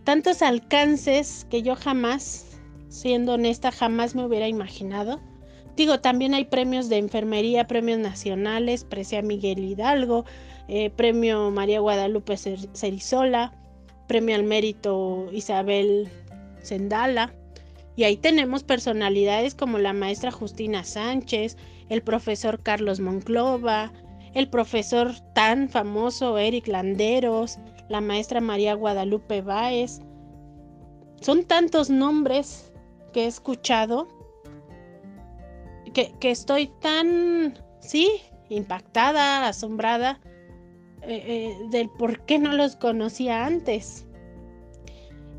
[0.03, 5.21] Tantos alcances que yo jamás, siendo honesta, jamás me hubiera imaginado.
[5.77, 10.25] Digo, también hay premios de enfermería, premios nacionales, Precia Miguel Hidalgo,
[10.69, 13.51] eh, premio María Guadalupe Cerizola,
[14.07, 16.07] premio al mérito Isabel
[16.61, 17.33] Sendala.
[17.95, 21.57] Y ahí tenemos personalidades como la maestra Justina Sánchez,
[21.89, 23.91] el profesor Carlos Monclova,
[24.35, 27.57] el profesor tan famoso Eric Landeros,
[27.89, 29.99] la maestra María Guadalupe Báez.
[31.19, 32.71] Son tantos nombres
[33.11, 34.07] que he escuchado
[35.93, 40.19] que, estoy tan, sí, impactada, asombrada
[41.09, 44.05] eh, eh, del por qué no los conocía antes.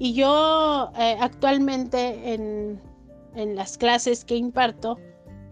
[0.00, 2.80] Y yo eh, actualmente en,
[3.36, 4.98] en las clases que imparto,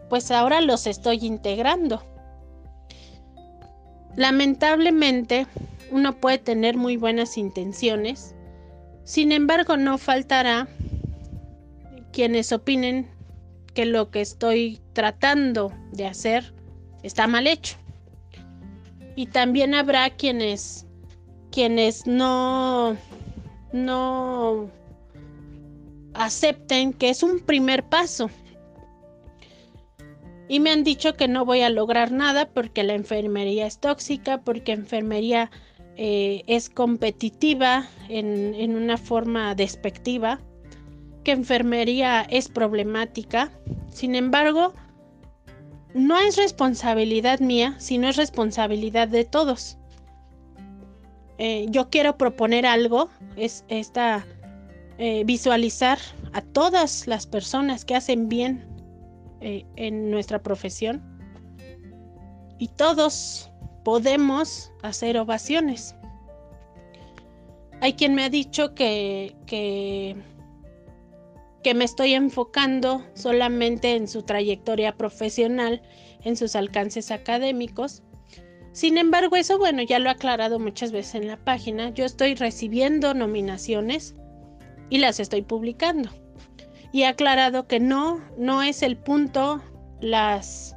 [0.09, 2.03] pues ahora los estoy integrando.
[4.17, 5.47] Lamentablemente,
[5.93, 8.35] uno puede tener muy buenas intenciones,
[9.05, 10.67] sin embargo no faltará
[12.13, 13.09] quienes opinen
[13.73, 16.53] que lo que estoy tratando de hacer
[17.05, 17.77] está mal hecho.
[19.19, 20.87] Y también habrá quienes
[21.51, 22.97] quienes no
[23.73, 24.71] no
[26.15, 28.31] acepten que es un primer paso.
[30.47, 34.43] Y me han dicho que no voy a lograr nada porque la enfermería es tóxica,
[34.43, 35.51] porque enfermería
[35.97, 40.39] eh, es competitiva en, en una forma despectiva,
[41.25, 43.51] que enfermería es problemática.
[43.91, 44.75] Sin embargo,
[45.95, 49.79] no es responsabilidad mía, sino es responsabilidad de todos.
[51.39, 54.27] Eh, yo quiero proponer algo, es esta
[54.99, 55.99] eh, visualizar
[56.33, 58.67] a todas las personas que hacen bien
[59.41, 61.01] eh, en nuestra profesión
[62.59, 63.53] y todos
[63.85, 65.95] podemos hacer ovaciones.
[67.81, 70.17] Hay quien me ha dicho que, que,
[71.69, 75.83] que me estoy enfocando solamente en su trayectoria profesional,
[76.25, 78.03] en sus alcances académicos,
[78.73, 81.91] sin embargo, eso, bueno, ya lo he aclarado muchas veces en la página.
[81.91, 84.15] Yo estoy recibiendo nominaciones
[84.89, 86.09] y las estoy publicando.
[86.91, 89.61] Y he aclarado que no, no es el punto
[90.01, 90.75] las,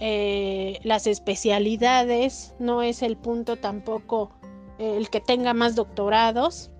[0.00, 4.32] eh, las especialidades, no es el punto tampoco
[4.78, 6.70] eh, el que tenga más doctorados,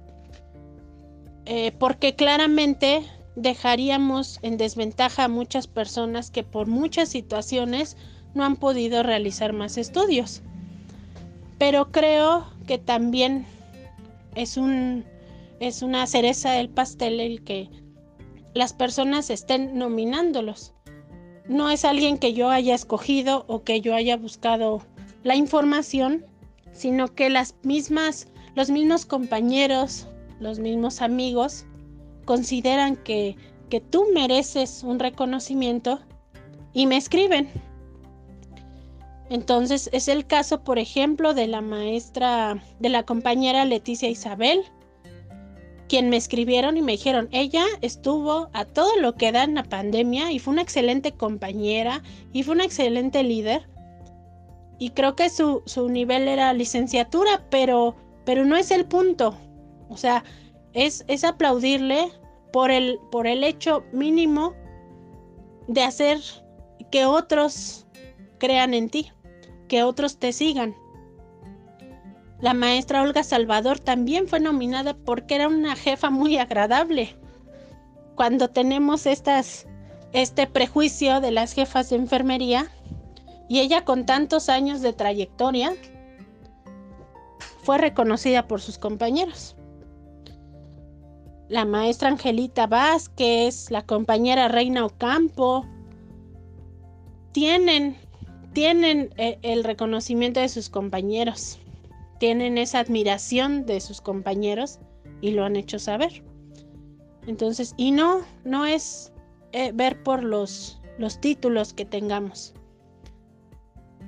[1.45, 3.05] eh, porque claramente
[3.37, 7.97] dejaríamos en desventaja a muchas personas que por muchas situaciones
[8.35, 10.43] no han podido realizar más estudios.
[11.59, 13.47] Pero creo que también
[14.35, 15.05] es un
[15.61, 17.71] es una cereza del pastel el que
[18.53, 20.75] las personas estén nominándolos.
[21.49, 24.83] no es alguien que yo haya escogido o que yo haya buscado
[25.23, 26.25] la información,
[26.73, 30.07] sino que las mismas, los mismos compañeros,
[30.41, 31.67] los mismos amigos
[32.25, 33.37] consideran que,
[33.69, 36.01] que tú mereces un reconocimiento
[36.73, 37.49] y me escriben.
[39.31, 44.63] Entonces es el caso, por ejemplo, de la maestra, de la compañera Leticia Isabel,
[45.89, 49.65] quien me escribieron y me dijeron, ella estuvo a todo lo que da en la
[49.65, 52.03] pandemia y fue una excelente compañera
[52.33, 53.69] y fue una excelente líder.
[54.79, 57.95] Y creo que su, su nivel era licenciatura, pero,
[58.25, 59.35] pero no es el punto.
[59.89, 60.25] O sea,
[60.75, 62.11] es, es aplaudirle
[62.53, 64.55] por el, por el hecho mínimo
[65.67, 66.21] de hacer
[66.91, 67.87] que otros
[68.39, 69.11] crean en ti,
[69.69, 70.75] que otros te sigan.
[72.41, 77.17] La maestra Olga Salvador también fue nominada porque era una jefa muy agradable.
[78.17, 79.67] Cuando tenemos estas,
[80.13, 82.69] este prejuicio de las jefas de enfermería,
[83.49, 85.75] y ella con tantos años de trayectoria,
[87.63, 89.57] fue reconocida por sus compañeros.
[91.53, 95.67] La maestra Angelita Vázquez, la compañera Reina Ocampo,
[97.33, 97.95] tienen,
[98.55, 101.59] tienen eh, el reconocimiento de sus compañeros
[102.23, 104.79] tienen esa admiración de sus compañeros
[105.23, 106.23] y lo han hecho saber.
[107.27, 109.13] Entonces, y no, no es
[109.51, 112.55] eh, ver por los, los títulos que tengamos.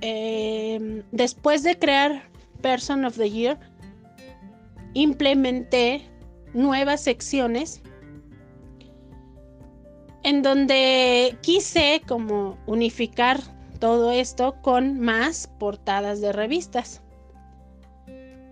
[0.00, 2.30] Em, después de crear
[2.62, 3.58] Person of the Year,
[4.92, 6.08] implementé
[6.54, 7.82] nuevas secciones
[10.22, 13.40] en donde quise como unificar
[13.78, 17.02] todo esto con más portadas de revistas.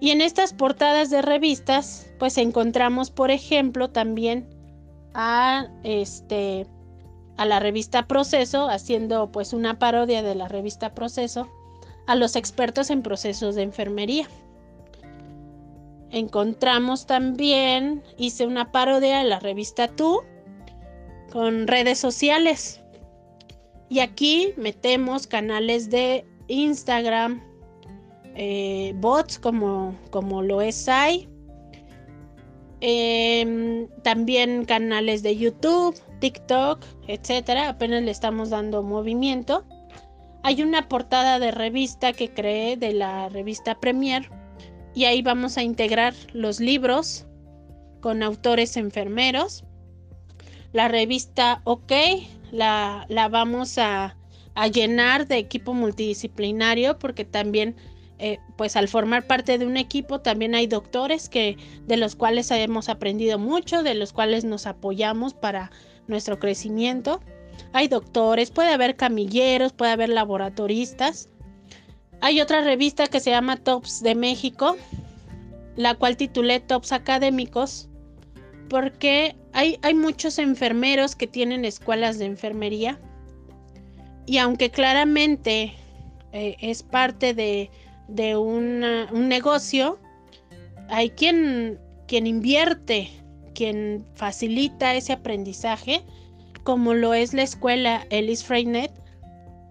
[0.01, 4.47] Y en estas portadas de revistas, pues encontramos, por ejemplo, también
[5.15, 6.67] a este
[7.39, 11.49] a la revista Proceso, haciendo pues una parodia de la revista Proceso,
[12.07, 14.29] a los expertos en procesos de enfermería.
[16.13, 20.21] Encontramos también, hice una parodia de la revista Tú
[21.33, 22.83] con redes sociales.
[23.89, 27.43] Y aquí metemos canales de Instagram,
[28.35, 31.29] eh, bots como, como lo es hay
[32.81, 37.71] em, también canales de YouTube, TikTok, etcétera.
[37.71, 39.65] Apenas le estamos dando movimiento.
[40.43, 44.29] Hay una portada de revista que creé de la revista Premier
[44.95, 47.27] y ahí vamos a integrar los libros
[48.01, 49.65] con autores enfermeros.
[50.73, 51.93] La revista OK
[52.51, 54.17] la, la vamos a,
[54.55, 57.77] a llenar de equipo multidisciplinario porque también
[58.25, 62.53] eh, pues al formar parte de un equipo también hay doctores que de los cuales
[62.53, 65.73] hemos aprendido mucho, de los cuales nos apoyamos para
[66.07, 67.21] nuestro crecimiento.
[67.73, 71.31] Hay doctores, puede haber camilleros, puede haber laboratoristas.
[72.23, 74.77] Hay otra revista que se llama Tops de México,
[75.77, 77.89] la cual titulé Tops Académicos,
[78.71, 82.99] porque hay, hay muchos enfermeros que tienen escuelas de enfermería.
[84.25, 85.75] Y aunque claramente
[86.33, 87.71] eh, es parte de
[88.09, 89.99] de un negocio,
[90.89, 93.09] hay quien, quien invierte,
[93.55, 96.03] quien facilita ese aprendizaje,
[96.63, 98.93] como lo es la escuela Ellis Freinet,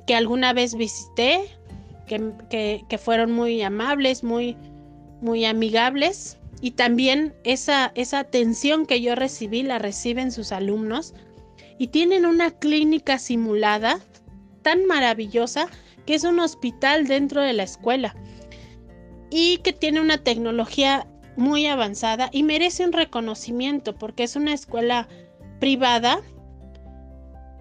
[0.07, 1.41] que alguna vez visité,
[2.49, 4.57] que, fueron muy amables, muy,
[5.21, 6.37] muy amigables.
[6.61, 11.13] Y también esa, esa atención que yo recibí la reciben sus alumnos.
[11.77, 13.99] Y tienen una clínica simulada
[14.61, 15.67] tan maravillosa
[16.05, 18.15] que es un hospital dentro de la escuela
[19.31, 21.07] y que tiene una tecnología
[21.37, 25.07] muy avanzada y merece un reconocimiento porque es una escuela
[25.59, 26.21] privada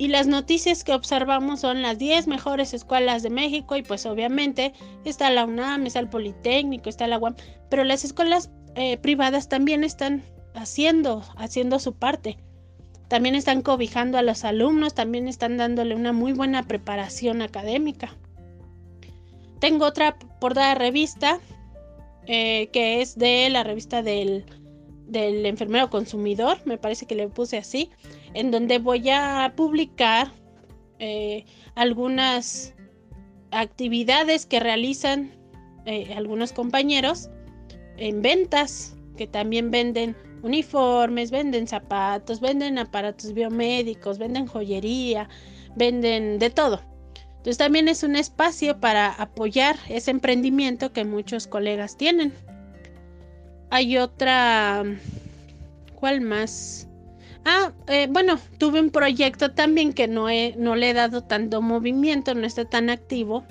[0.00, 4.72] y las noticias que observamos son las 10 mejores escuelas de México y pues obviamente
[5.04, 7.34] está la UNAM, está el Politécnico, está la UAM,
[7.68, 10.22] pero las escuelas eh, privadas también están
[10.54, 12.38] haciendo, haciendo su parte.
[13.08, 18.16] También están cobijando a los alumnos, también están dándole una muy buena preparación académica.
[19.58, 21.40] Tengo otra portada revista
[22.26, 24.46] eh, que es de la revista del,
[25.12, 27.90] enfermero consumidor, me parece que le puse así,
[28.34, 30.32] en donde voy a publicar
[30.98, 32.74] eh, algunas
[33.50, 35.32] actividades que realizan
[35.86, 37.30] eh, algunos compañeros
[37.96, 45.28] en ventas, que también venden uniformes, venden zapatos, venden aparatos biomédicos, venden joyería,
[45.76, 46.80] venden de todo.
[47.28, 52.34] Entonces también es un espacio para apoyar ese emprendimiento que muchos colegas tienen.
[53.70, 54.84] Hay otra,
[55.94, 56.89] ¿cuál más?
[57.44, 61.62] Ah, eh, bueno, tuve un proyecto también que no, he, no le he dado tanto
[61.62, 63.44] movimiento, no está tan activo,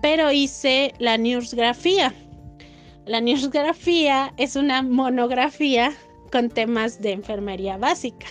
[0.00, 2.14] pero hice la newsgrafía.
[3.04, 5.92] La newsgrafía es una monografía
[6.32, 8.26] con temas de enfermería básica.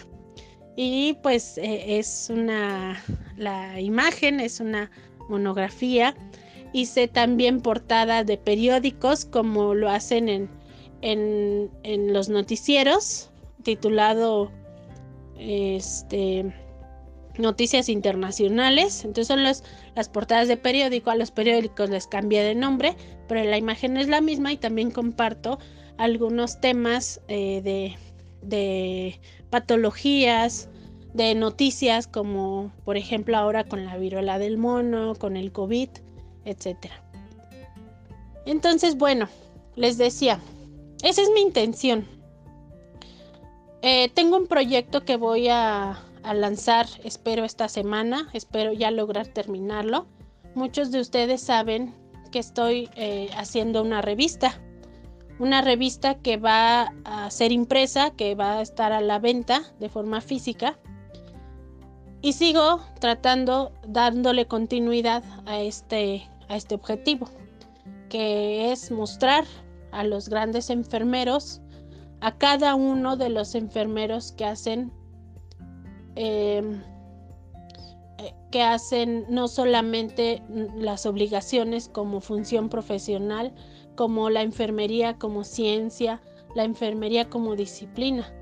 [0.75, 3.03] Y pues eh, es una,
[3.37, 4.91] la imagen es una
[5.29, 6.15] monografía.
[6.73, 10.49] Hice también portadas de periódicos como lo hacen en,
[11.01, 13.31] en, en los noticieros,
[13.63, 14.51] titulado
[15.39, 16.53] este,
[17.37, 19.03] noticias internacionales.
[19.03, 21.09] Entonces son las portadas de periódico.
[21.09, 22.95] A los periódicos les cambié de nombre,
[23.27, 25.59] pero la imagen es la misma y también comparto
[25.97, 27.95] algunos temas eh, de,
[28.41, 29.19] de
[29.49, 30.69] patologías,
[31.13, 35.89] de noticias como por ejemplo ahora con la viruela del mono, con el COVID,
[36.45, 36.77] etc.
[38.45, 39.27] Entonces, bueno,
[39.75, 40.39] les decía,
[41.03, 42.07] esa es mi intención,
[43.81, 50.07] eh, tengo un proyecto que voy a, lanzar, espero esta semana, espero ya lograr terminarlo.
[50.55, 51.95] Muchos de ustedes saben
[52.31, 54.59] que estoy eh, haciendo una revista,
[55.39, 59.87] una revista que va a ser impresa, que va a estar a la venta de
[59.87, 60.77] forma física.
[62.21, 67.29] Y sigo tratando, dándole continuidad a este, a este objetivo,
[68.09, 69.45] que es mostrar
[69.91, 71.61] a los grandes enfermeros
[72.21, 74.91] a cada uno de los enfermeros que hacen
[76.15, 76.81] em,
[78.17, 80.41] eh, que hacen no solamente
[80.75, 83.53] las obligaciones como función profesional,
[83.95, 86.21] como la enfermería como ciencia,
[86.55, 88.33] la enfermería como disciplina,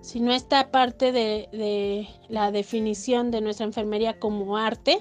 [0.00, 4.98] sino esta parte de, la definición de nuestra enfermería como arte,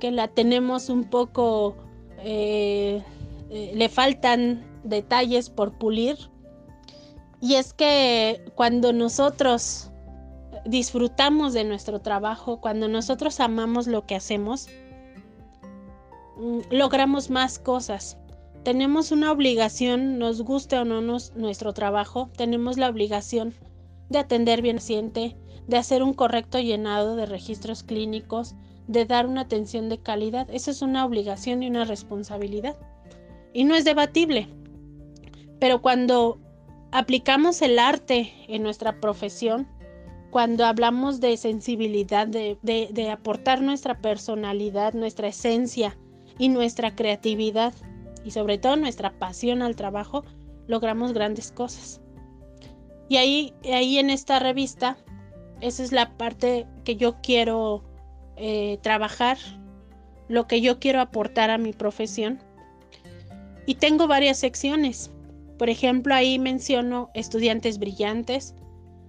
[0.00, 1.76] que la tenemos un poco,
[2.18, 3.02] eh,
[3.50, 6.16] eh, le faltan detalles por pulir,
[7.40, 9.90] y es que cuando nosotros
[10.64, 14.68] disfrutamos de nuestro trabajo, cuando nosotros amamos lo que hacemos,
[16.36, 18.18] mm, logramos más cosas.
[18.64, 23.54] Tenemos una obligación, nos guste o no nuestro trabajo, tenemos la obligación
[24.08, 25.36] de atender bien paciente,
[25.68, 28.54] de hacer un correcto llenado de registros clínicos,
[28.88, 30.48] de dar una atención de calidad.
[30.50, 32.76] Esa es una obligación y una responsabilidad.
[33.52, 34.48] Y no es debatible.
[35.58, 36.38] Pero cuando
[36.92, 39.68] aplicamos el arte en nuestra profesión,
[40.30, 45.96] cuando hablamos de sensibilidad, de, aportar nuestra personalidad, nuestra esencia
[46.38, 47.72] y nuestra creatividad
[48.24, 50.24] y sobre todo nuestra pasión al trabajo,
[50.66, 52.00] logramos grandes cosas.
[53.08, 54.98] Y ahí, ahí en esta revista,
[55.60, 57.84] esa es la parte que yo quiero
[58.36, 59.38] eh, trabajar,
[60.28, 62.40] lo que yo quiero aportar a mi profesión.
[63.64, 65.10] Y tengo varias secciones.
[65.58, 68.54] Por ejemplo, ahí menciono estudiantes brillantes.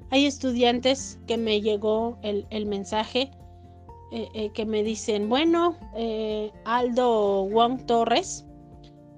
[0.09, 3.31] Hay estudiantes que me llegó el, mensaje
[4.13, 8.45] eh, eh, que me dicen, bueno, eh, Aldo Wong Torres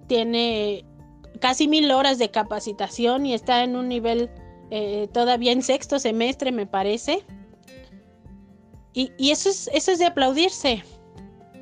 [0.07, 0.83] tiene
[1.39, 4.29] casi mil horas de capacitación y está en un nivel
[5.13, 7.23] todavía en sexto semestre, me parece.
[8.93, 10.83] Y, y, eso, es, eso es de aplaudirse.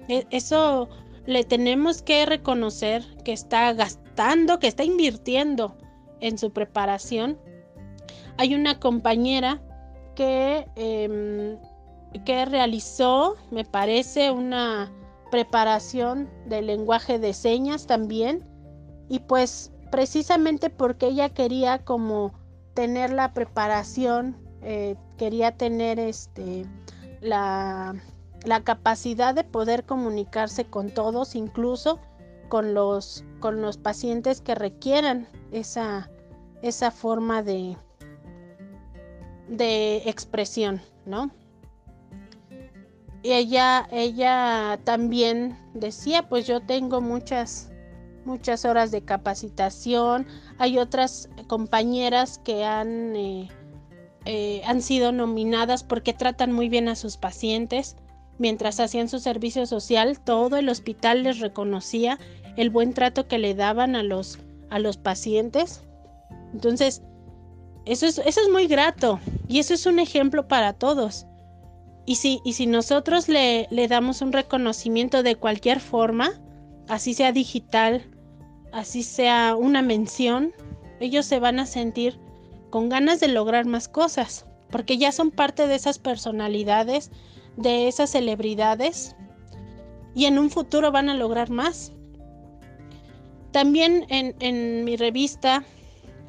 [0.10, 0.90] E, eso
[1.26, 3.74] le tenemos que reconocer que está
[4.60, 5.76] que está invirtiendo
[6.20, 7.38] en su preparación.
[8.38, 9.62] Hay una compañera
[10.16, 11.58] que, em,
[12.26, 14.92] que realizó, me parece, una
[15.30, 18.44] preparación de lenguaje de señas también.
[19.10, 22.34] Y pues precisamente porque ella quería como
[22.74, 26.66] tener la preparación, eh, quería tener este
[27.22, 27.96] la
[28.46, 32.00] la capacidad de poder comunicarse con todos, incluso
[32.50, 36.10] con los, con los pacientes que requieran esa,
[36.62, 37.78] esa forma de,
[39.48, 41.32] de expresión, ¿no?
[43.24, 47.72] Y ella, ella también decía, pues yo tengo muchas,
[48.26, 50.28] muchas horas de capacitación.
[50.60, 53.50] Hay otras compañeras que han, eh,
[54.26, 57.96] eh, han sido nominadas porque tratan muy bien a sus pacientes.
[58.40, 62.20] Mientras hacían su servicio social, todo el hospital les reconocía
[62.58, 64.40] el buen trato que le daban a los,
[64.70, 65.84] a los pacientes.
[66.54, 67.02] Entonces,
[67.86, 71.26] eso es, eso es muy grato y eso es un ejemplo para todos.
[72.06, 76.32] Y si, y si nosotros le, le damos un reconocimiento de cualquier forma,
[76.90, 78.04] así sea digital,
[78.74, 80.54] así sea una mención,
[81.00, 82.20] ellos se van a sentir
[82.70, 87.12] con ganas de lograr más cosas, porque ya son parte de esas personalidades
[87.58, 89.16] de esas celebridades
[90.16, 91.92] y en un futuro van a lograr más.
[93.52, 95.64] También en, mi revista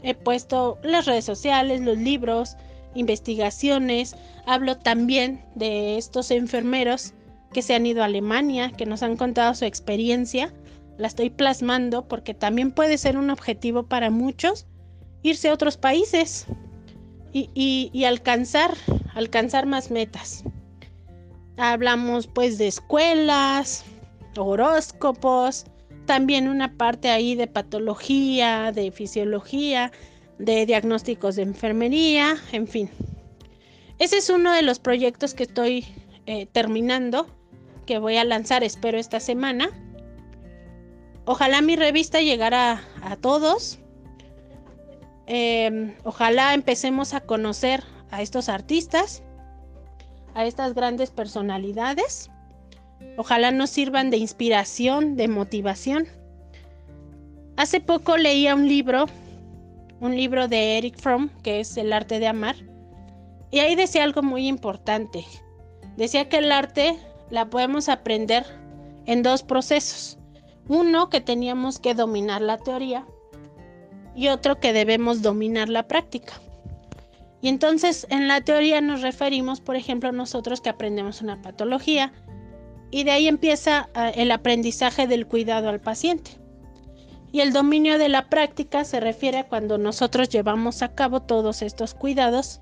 [0.03, 2.57] he puesto las redes sociales, los libros,
[2.95, 4.17] investigaciones,
[4.47, 7.15] hablo también de estos enfermeros
[7.53, 10.53] que se han ido a Alemania, que nos han contado su experiencia.
[10.97, 14.67] La estoy plasmando porque también puede ser un objetivo para muchos
[15.23, 16.47] irse a otros países
[17.33, 18.75] y, alcanzar,
[19.15, 20.45] alcanzar más metas.
[21.57, 23.85] Hablamos pues de escuelas,
[24.37, 25.67] horóscopos,
[26.09, 29.93] también una parte ahí de patología, de fisiología,
[30.39, 32.91] de diagnósticos de enfermería, en fin.
[33.99, 35.85] Ese es uno de los proyectos que estoy
[36.25, 37.27] eh, terminando,
[37.85, 39.69] que voy a lanzar, espero, esta semana.
[41.27, 43.79] Ojalá mi revista llegara a todos.
[45.27, 49.23] Em, ojalá empecemos a conocer a estos artistas,
[50.35, 52.31] a estas grandes personalidades.
[53.17, 56.07] Ojalá nos sirvan de inspiración, de motivación.
[57.57, 59.07] Hace poco leía un libro,
[60.01, 62.57] un libro de Eric Fromm, que es El arte de amar,
[63.51, 65.25] y ahí decía algo muy importante.
[65.97, 66.97] Decía que el arte
[67.31, 68.47] la podemos aprender
[69.07, 70.19] en dos procesos.
[70.69, 73.07] Uno, que teníamos que dominar la teoría
[74.15, 76.35] y otro que debemos dominar la práctica.
[77.41, 82.13] Y entonces en la teoría nos referimos, por ejemplo, nosotros que aprendemos una patología
[82.91, 86.33] y de ahí empieza ah, el aprendizaje del cuidado al paciente.
[87.31, 91.61] Y el dominio de la práctica se refiere a cuando nosotros llevamos a cabo todos
[91.63, 92.61] estos cuidados,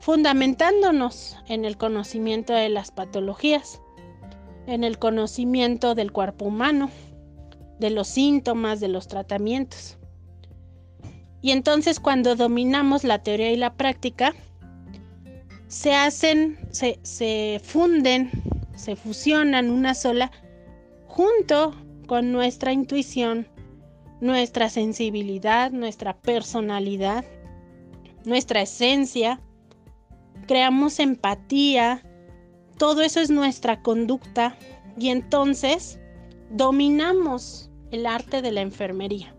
[0.00, 3.80] fundamentándonos en el conocimiento de las patologías,
[4.66, 6.90] en el conocimiento del cuerpo humano,
[7.80, 9.98] de los síntomas, de los tratamientos.
[11.42, 14.34] Y entonces cuando dominamos la teoría y la práctica,
[15.68, 18.30] se hacen, se, funden,
[18.74, 20.30] se fusionan una sola
[21.06, 21.74] junto
[22.06, 23.48] con nuestra intuición,
[24.20, 27.24] nuestra sensibilidad, nuestra personalidad,
[28.24, 29.40] nuestra esencia,
[30.46, 32.02] creamos empatía,
[32.78, 34.56] todo eso es nuestra conducta
[34.98, 35.98] y entonces
[36.50, 39.34] dominamos el arte de la enfermería.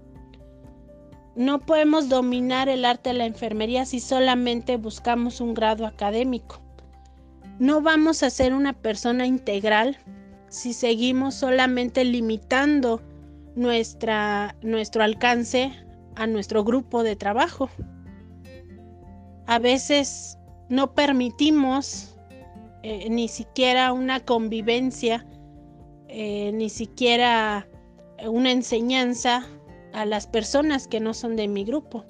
[1.36, 6.65] No podemos dominar el arte de la enfermería si solamente buscamos un grado académico.
[7.60, 9.98] No vamos a ser una persona integral
[10.50, 13.02] si seguimos solamente limitando
[13.56, 15.72] nuestra, nuestro alcance
[16.16, 17.70] a nuestro grupo de trabajo.
[19.48, 20.38] A veces
[20.70, 22.18] no permitimos
[22.84, 25.26] eh, ni siquiera una convivencia,
[26.10, 27.68] eh, ni siquiera
[28.28, 29.46] una enseñanza
[29.94, 32.06] a las personas que no son de mi grupo.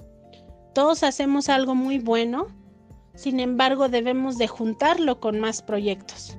[0.74, 2.48] Todos hacemos algo muy bueno,
[3.16, 6.38] sin embargo debemos de juntarlo con más proyectos.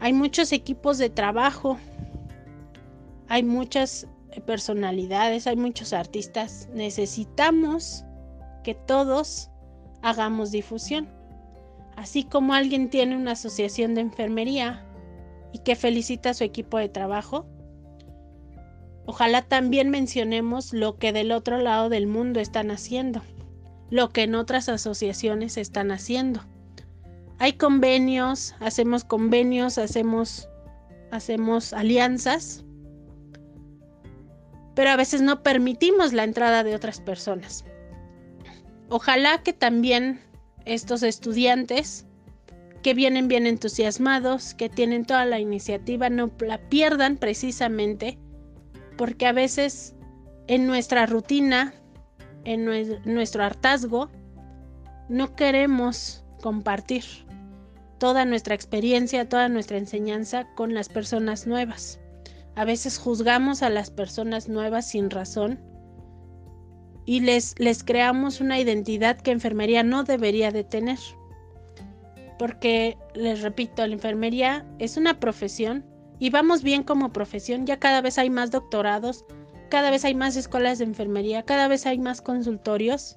[0.00, 1.78] Hay muchos equipos de trabajo,
[3.28, 4.08] hay muchas
[4.46, 6.68] personalidades, hay muchos artistas.
[6.74, 8.04] Necesitamos
[8.64, 9.50] que todos
[10.02, 11.08] hagamos difusión.
[11.96, 14.84] Así como alguien tiene una asociación de enfermería
[15.52, 17.46] y que felicita a su equipo de trabajo,
[19.10, 23.22] Ojalá también mencionemos lo que del otro lado del mundo están haciendo,
[23.90, 26.40] lo que en otras asociaciones están haciendo.
[27.38, 30.48] Hay convenios, hacemos convenios, hacemos,
[31.10, 32.64] hacemos alianzas,
[34.74, 37.64] pero a veces no permitimos la entrada de otras personas.
[38.88, 40.20] Ojalá que también
[40.64, 42.06] estos estudiantes
[42.82, 48.18] que vienen bien entusiasmados, que tienen toda la iniciativa, no la pierdan precisamente
[48.96, 49.94] porque a veces
[50.48, 51.74] en nuestra rutina,
[52.44, 52.64] en
[53.04, 54.10] nuestro hartazgo,
[55.08, 57.04] no queremos compartir
[57.98, 62.00] toda nuestra experiencia, toda nuestra enseñanza con las personas nuevas.
[62.54, 65.60] A veces juzgamos a las personas nuevas sin razón
[67.04, 70.98] y les, les creamos una identidad que enfermería no debería de tener.
[72.38, 75.84] Porque, les repito, la enfermería es una profesión
[76.18, 79.24] y vamos bien como profesión, ya cada vez hay más doctorados,
[79.68, 83.16] cada vez hay más escuelas de enfermería, cada vez hay más consultorios.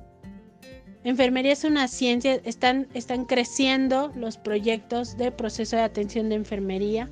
[1.04, 7.10] Enfermería es una ciencia, están, están creciendo los proyectos de proceso de atención de enfermería.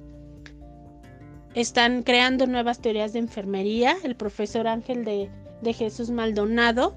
[1.56, 3.98] Están creando nuevas teorías de enfermería.
[4.04, 5.30] El profesor Ángel de,
[5.74, 6.96] Jesús Maldonado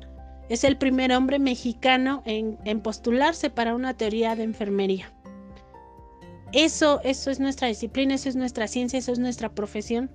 [0.51, 5.11] es el primer hombre mexicano en, en postularse para una teoría de enfermería.
[6.53, 10.11] Eso, eso es nuestra disciplina, eso es nuestra ciencia, eso es nuestra profesión.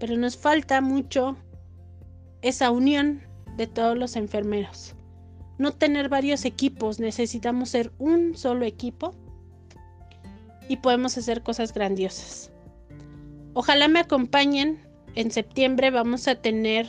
[0.00, 1.36] Pero nos falta mucho
[2.42, 3.22] esa unión
[3.56, 4.94] de todos los enfermeros.
[5.58, 9.14] No tener varios equipos, necesitamos ser un solo equipo
[10.68, 12.52] y podemos hacer cosas grandiosas.
[13.54, 14.86] Ojalá me acompañen.
[15.14, 16.86] En septiembre vamos a tener,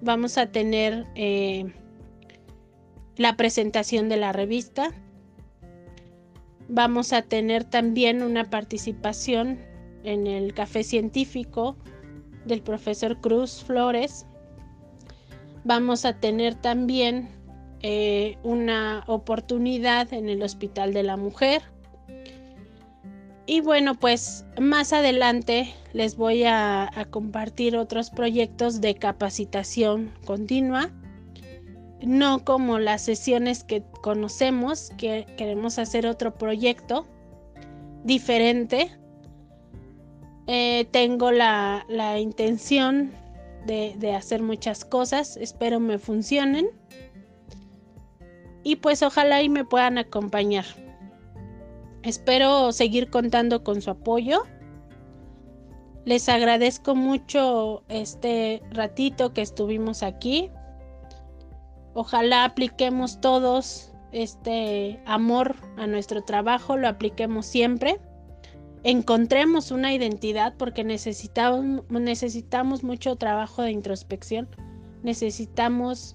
[0.00, 1.72] vamos a tener eh,
[3.16, 4.92] la presentación de la revista.
[6.68, 9.58] Vamos a tener también una participación
[10.04, 11.76] en el café científico
[12.44, 14.25] del profesor Cruz Flores.
[15.66, 17.28] Vamos a tener también
[17.82, 21.60] eh, una oportunidad en el Hospital de la Mujer.
[23.46, 30.92] Y bueno, pues más adelante les voy a, compartir otros proyectos de capacitación continua.
[32.00, 37.08] No como las sesiones que conocemos, que queremos hacer otro proyecto
[38.04, 38.92] diferente.
[40.46, 41.84] Eh, tengo la,
[42.20, 43.10] intención
[43.66, 46.68] de hacer muchas cosas, espero me funcionen
[48.66, 50.64] y pues ojalá y me puedan acompañar.
[52.02, 54.42] Espero seguir contando con su apoyo.
[56.04, 60.50] Les agradezco mucho este ratito que estuvimos aquí.
[61.94, 68.00] Ojalá apliquemos todos este amor a nuestro trabajo, lo apliquemos siempre.
[68.84, 74.48] Encontremos una identidad porque necesitamos, necesitamos mucho trabajo de introspección.
[75.02, 76.14] Necesitamos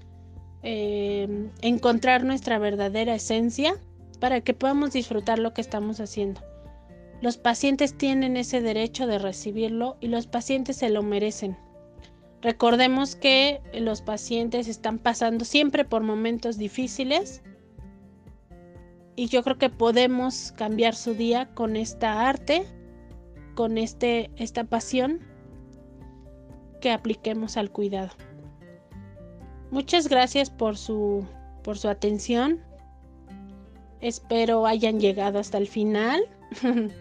[0.64, 3.76] Em, encontrar nuestra verdadera esencia
[4.20, 6.42] para que podamos disfrutar lo que estamos haciendo.
[7.20, 11.58] Los pacientes tienen ese derecho de recibirlo y los pacientes se lo merecen.
[12.42, 17.42] Recordemos que los pacientes están pasando siempre por momentos difíciles
[19.16, 22.66] y yo creo que podemos cambiar su día con esta arte,
[23.56, 25.20] con este, esta pasión
[26.80, 28.12] que apliquemos al cuidado.
[29.70, 31.26] Muchas gracias por su,
[31.64, 32.60] por su atención.
[34.02, 36.24] Espero hayan llegado hasta el final.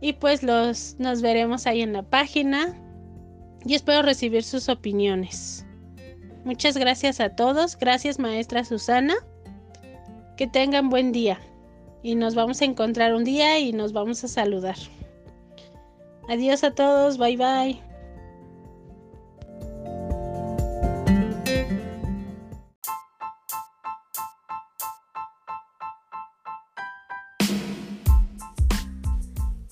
[0.00, 2.74] y pues los, nos veremos ahí en la página.
[3.64, 5.66] Y espero recibir sus opiniones.
[6.44, 7.76] Muchas gracias a todos.
[7.76, 9.14] Gracias maestra Susana.
[10.38, 11.40] Que tengan buen día.
[12.00, 14.76] Y nos vamos a encontrar un día y nos vamos a saludar.
[16.28, 17.18] Adiós a todos.
[17.18, 17.82] Bye bye.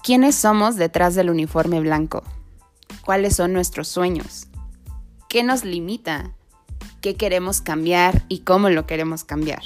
[0.02, 2.24] ¿Quiénes somos detrás del uniforme blanco?
[3.04, 4.48] ¿Cuáles son nuestros sueños?
[5.28, 6.32] ¿Qué nos limita?
[7.00, 9.62] ¿Qué queremos cambiar y cómo lo queremos cambiar?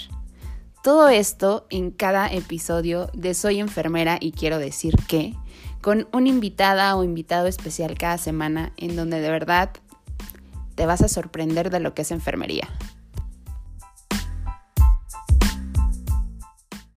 [0.83, 5.35] Todo esto en cada episodio de Soy enfermera y quiero decir que,
[5.83, 9.72] con una invitada o invitado especial cada semana en donde de verdad
[10.76, 12.66] te vas a sorprender de lo que es enfermería.